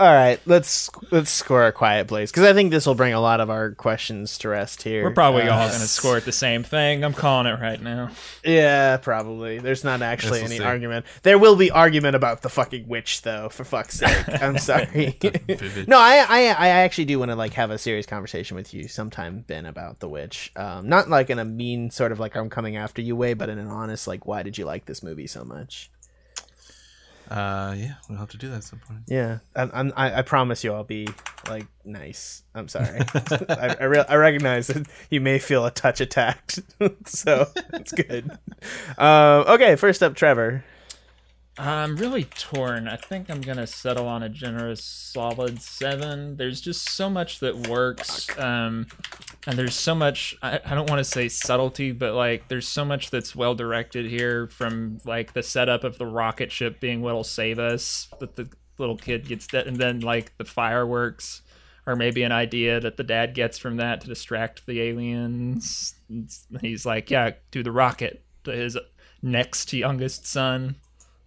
[0.00, 3.20] All right, let's let's score a quiet place because I think this will bring a
[3.20, 5.04] lot of our questions to rest here.
[5.04, 7.04] We're probably Uh, all going to score at the same thing.
[7.04, 8.10] I'm calling it right now.
[8.42, 9.58] Yeah, probably.
[9.58, 10.64] There's not actually Yes, any see.
[10.64, 11.04] argument.
[11.22, 13.50] There will be argument about the fucking witch, though.
[13.50, 15.18] For fuck's sake, I'm sorry.
[15.86, 18.88] no, I, I I actually do want to like have a serious conversation with you
[18.88, 20.50] sometime, Ben, about the witch.
[20.56, 23.48] Um, not like in a mean sort of like I'm coming after you way, but
[23.48, 25.90] in an honest like, why did you like this movie so much?
[27.30, 29.00] Uh, yeah, we'll have to do that at some point.
[29.06, 31.08] Yeah, I'm, I, I promise you, I'll be
[31.48, 32.42] like nice.
[32.54, 33.00] I'm sorry.
[33.48, 36.58] I I, re- I recognize that you may feel a touch attacked,
[37.06, 38.30] so it's good.
[38.98, 40.62] Um, okay, first up, Trevor.
[41.60, 42.88] I'm really torn.
[42.88, 46.36] I think I'm gonna settle on a generous solid seven.
[46.36, 48.86] There's just so much that works, um,
[49.46, 50.34] and there's so much.
[50.42, 54.06] I, I don't want to say subtlety, but like there's so much that's well directed
[54.06, 54.46] here.
[54.46, 58.48] From like the setup of the rocket ship being what'll save us, that the
[58.78, 61.42] little kid gets dead, and then like the fireworks,
[61.86, 65.94] or maybe an idea that the dad gets from that to distract the aliens.
[66.62, 68.78] He's like, "Yeah, do the rocket." To his
[69.20, 70.76] next youngest son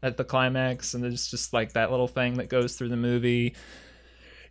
[0.03, 3.55] at the climax, and there's just like that little thing that goes through the movie.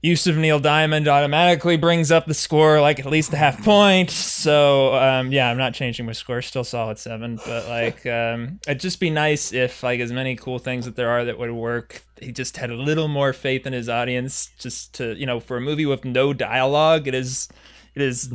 [0.01, 4.11] Use of Neil Diamond automatically brings up the score like at least a half point.
[4.11, 6.43] So um, yeah, I'm not changing my score.
[6.43, 10.59] Still solid seven, but like um, it'd just be nice if like as many cool
[10.59, 12.03] things that there are that would work.
[12.21, 14.51] He just had a little more faith in his audience.
[14.59, 17.49] Just to you know, for a movie with no dialogue, it is
[17.95, 18.33] it is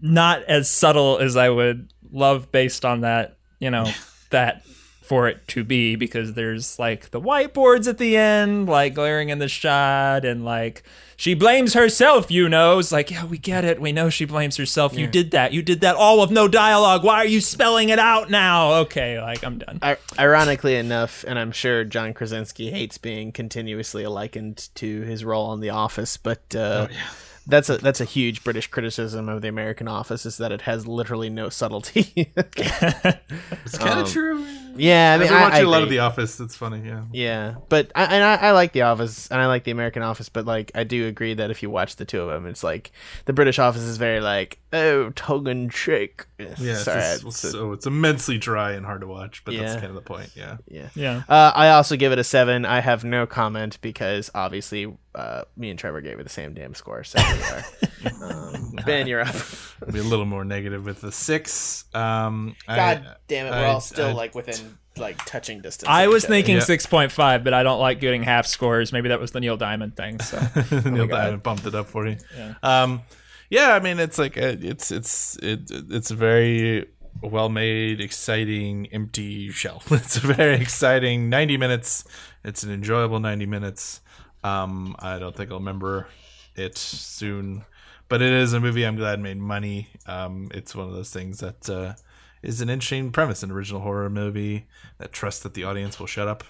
[0.00, 3.38] not as subtle as I would love based on that.
[3.58, 3.90] You know
[4.30, 4.62] that
[5.02, 9.38] for it to be because there's like the whiteboards at the end, like glaring in
[9.38, 10.82] the shot, and like
[11.16, 12.78] she blames herself, you know.
[12.78, 13.80] It's like, yeah, we get it.
[13.80, 14.96] We know she blames herself.
[14.96, 15.52] You did that.
[15.52, 17.04] You did that all with no dialogue.
[17.04, 18.74] Why are you spelling it out now?
[18.82, 19.78] Okay, like I'm done.
[19.82, 25.46] I- ironically enough, and I'm sure John Krasinski hates being continuously likened to his role
[25.46, 26.88] on The Office, but uh,
[27.46, 30.86] that's a that's a huge British criticism of the American Office is that it has
[30.86, 32.32] literally no subtlety.
[33.64, 34.44] It's kind of true.
[34.76, 35.88] yeah, I mean, been I, watch I a lot of.
[35.88, 36.40] The Office.
[36.40, 36.82] It's funny.
[36.86, 37.04] Yeah.
[37.12, 40.28] Yeah, but I, and I, I like The Office and I like the American Office,
[40.28, 42.92] but like I do agree that if you watch the two of them, it's like
[43.26, 46.26] the British Office is very like oh tongue in cheek.
[46.38, 49.62] Yeah, Sorry, just- it's a- so it's immensely dry and hard to watch, but Yeah.
[49.62, 50.30] that's kind of the point.
[50.34, 50.56] Yeah.
[50.68, 50.88] yeah.
[50.94, 51.22] Yeah.
[51.28, 52.64] Uh, I also give it a seven.
[52.64, 56.74] I have no comment because obviously uh, me and Trevor gave it the same damn
[56.74, 57.04] score.
[57.04, 58.12] So we are.
[58.54, 59.34] um, Ben, you're up.
[59.92, 61.84] Be a little more negative with the six.
[61.94, 65.88] Um, God I, damn it, we're I- all still I- like within like touching distance.
[65.88, 66.62] I was thinking Yeah.
[66.62, 68.92] 6.5, but I don't like getting half scores.
[68.92, 70.20] Maybe that was the Neil Diamond thing.
[70.20, 70.38] So
[70.84, 71.16] Neil God.
[71.16, 72.18] Diamond bumped it up for you.
[72.36, 72.54] Yeah.
[72.62, 73.00] Um,
[73.48, 76.88] yeah, I mean, it's like a, it's it's it, it's a very
[77.22, 79.82] well made, exciting, empty shell.
[79.90, 82.04] It's a very exciting ninety minutes.
[82.44, 84.01] It's an enjoyable ninety minutes.
[84.44, 86.08] Um, I don't think I'll remember
[86.56, 87.64] it soon,
[88.08, 89.88] but it is a movie I'm glad made money.
[90.06, 91.94] Um, it's one of those things that uh,
[92.42, 94.66] is an interesting premise, an original horror movie
[94.98, 96.44] that trusts that the audience will shut up,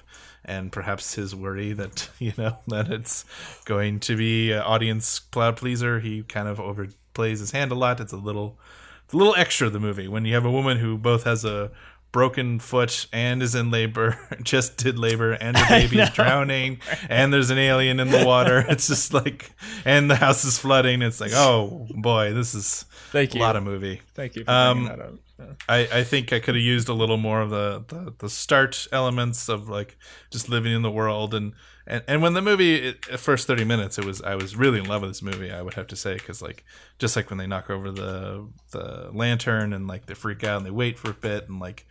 [0.44, 3.24] and perhaps his worry that you know that it's
[3.64, 6.00] going to be an audience cloud pleaser.
[6.00, 8.00] He kind of overplays his hand a lot.
[8.00, 8.58] It's a little,
[9.04, 11.70] it's a little extra the movie when you have a woman who both has a
[12.12, 17.50] broken foot and is in labor, just did labor, and the baby's drowning, and there's
[17.50, 18.64] an alien in the water.
[18.68, 19.50] It's just like,
[19.84, 21.02] and the house is flooding.
[21.02, 23.40] It's like, oh boy, this is Thank a you.
[23.42, 24.00] lot of movie.
[24.14, 25.14] thank you for Um, bringing that up.
[25.38, 25.46] Yeah.
[25.68, 28.86] I, I think I could have used a little more of the, the, the start
[28.92, 29.96] elements of like
[30.30, 31.52] just living in the world and
[31.86, 34.86] and, and when the movie it, first 30 minutes it was I was really in
[34.86, 36.64] love with this movie I would have to say because like
[36.98, 40.66] just like when they knock over the the lantern and like they freak out and
[40.66, 41.86] they wait for a bit and like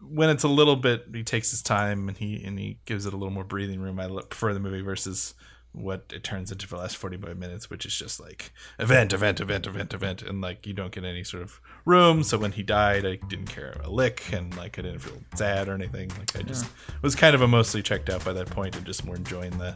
[0.00, 3.14] when it's a little bit he takes his time and he and he gives it
[3.14, 5.34] a little more breathing room I prefer the movie versus
[5.74, 9.40] what it turns into for the last 45 minutes which is just like event event
[9.40, 12.22] event event event and like you don't get any sort of room.
[12.22, 15.68] So when he died i didn't care a lick and like i didn't feel sad
[15.68, 16.10] or anything.
[16.10, 16.66] Like i just
[17.02, 19.74] was kind of a mostly checked out by that point and just more enjoying the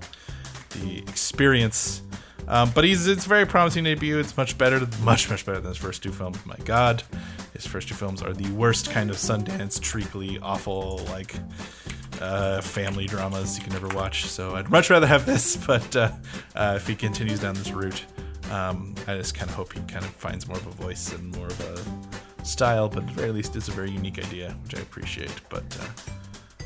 [0.70, 2.02] the experience
[2.46, 5.78] um, but he's it's very promising debut it's much better much much better than his
[5.78, 7.02] first two films my god
[7.52, 11.34] his first two films are the worst kind of sundance treacly awful like
[12.20, 14.26] uh, family dramas you can never watch.
[14.26, 16.10] So I'd much rather have this, but uh,
[16.54, 18.04] uh, if he continues down this route,
[18.50, 21.34] um, I just kind of hope he kind of finds more of a voice and
[21.36, 22.88] more of a style.
[22.88, 25.32] But at the very least, it's a very unique idea, which I appreciate.
[25.48, 25.86] But uh,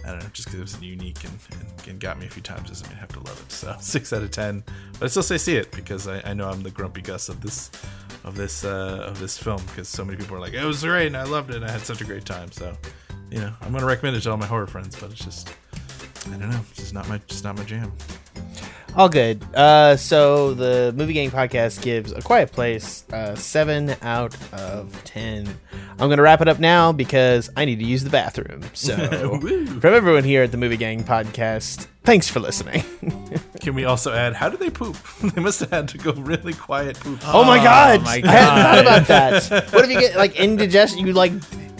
[0.04, 2.42] I don't know, just because it was unique and, and, and got me a few
[2.42, 3.52] times doesn't mean I have to love it.
[3.52, 4.62] So six out of ten,
[4.98, 7.40] but I still say see it because I, I know I'm the grumpy Gus of
[7.40, 7.70] this
[8.24, 11.06] of this uh, of this film because so many people are like it was great
[11.06, 12.50] and I loved it and I had such a great time.
[12.52, 12.76] So
[13.30, 15.54] you know I'm gonna recommend it to all my horror friends, but it's just
[16.26, 17.92] I don't know, it's just not my just not my jam.
[18.94, 19.42] All good.
[19.54, 25.48] Uh, so the Movie Gang podcast gives A Quiet Place uh, seven out of ten.
[25.98, 28.62] I'm gonna wrap it up now because I need to use the bathroom.
[28.74, 28.96] So
[29.80, 32.84] from everyone here at the Movie Gang podcast, thanks for listening.
[33.60, 34.96] Can we also add how do they poop?
[35.22, 37.20] they must have had to go really quiet poop.
[37.24, 38.02] oh my god!
[38.02, 38.28] my god!
[38.30, 39.72] I hadn't thought about that.
[39.72, 41.06] What if you get like indigestion?
[41.06, 41.32] You like.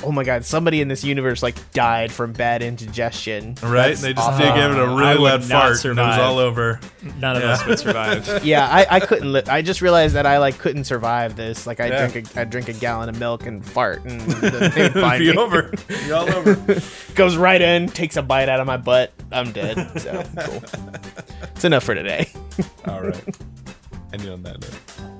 [0.05, 0.44] Oh my god!
[0.44, 3.55] Somebody in this universe like died from bad indigestion.
[3.62, 3.88] Right?
[3.88, 4.38] That's they just awful.
[4.46, 6.80] they gave it a really would loud not fart and it was all over.
[7.18, 7.48] None of Yeah.
[7.53, 8.44] us would survive.
[8.44, 9.32] yeah, I, I couldn't.
[9.32, 11.66] Li- I just realized that I like couldn't survive this.
[11.66, 12.07] Like I Yeah.
[12.09, 15.18] drink a I drink a gallon of milk and fart, and then they'd It'd find
[15.20, 15.36] be me.
[15.38, 15.72] over.
[15.88, 16.80] Be all over.
[17.14, 19.12] Goes right in, takes a bite out of my butt.
[19.30, 20.00] I'm dead.
[20.00, 20.62] So cool.
[21.55, 22.28] It's enough for today.
[22.86, 23.36] all right.
[24.12, 25.11] And on that note.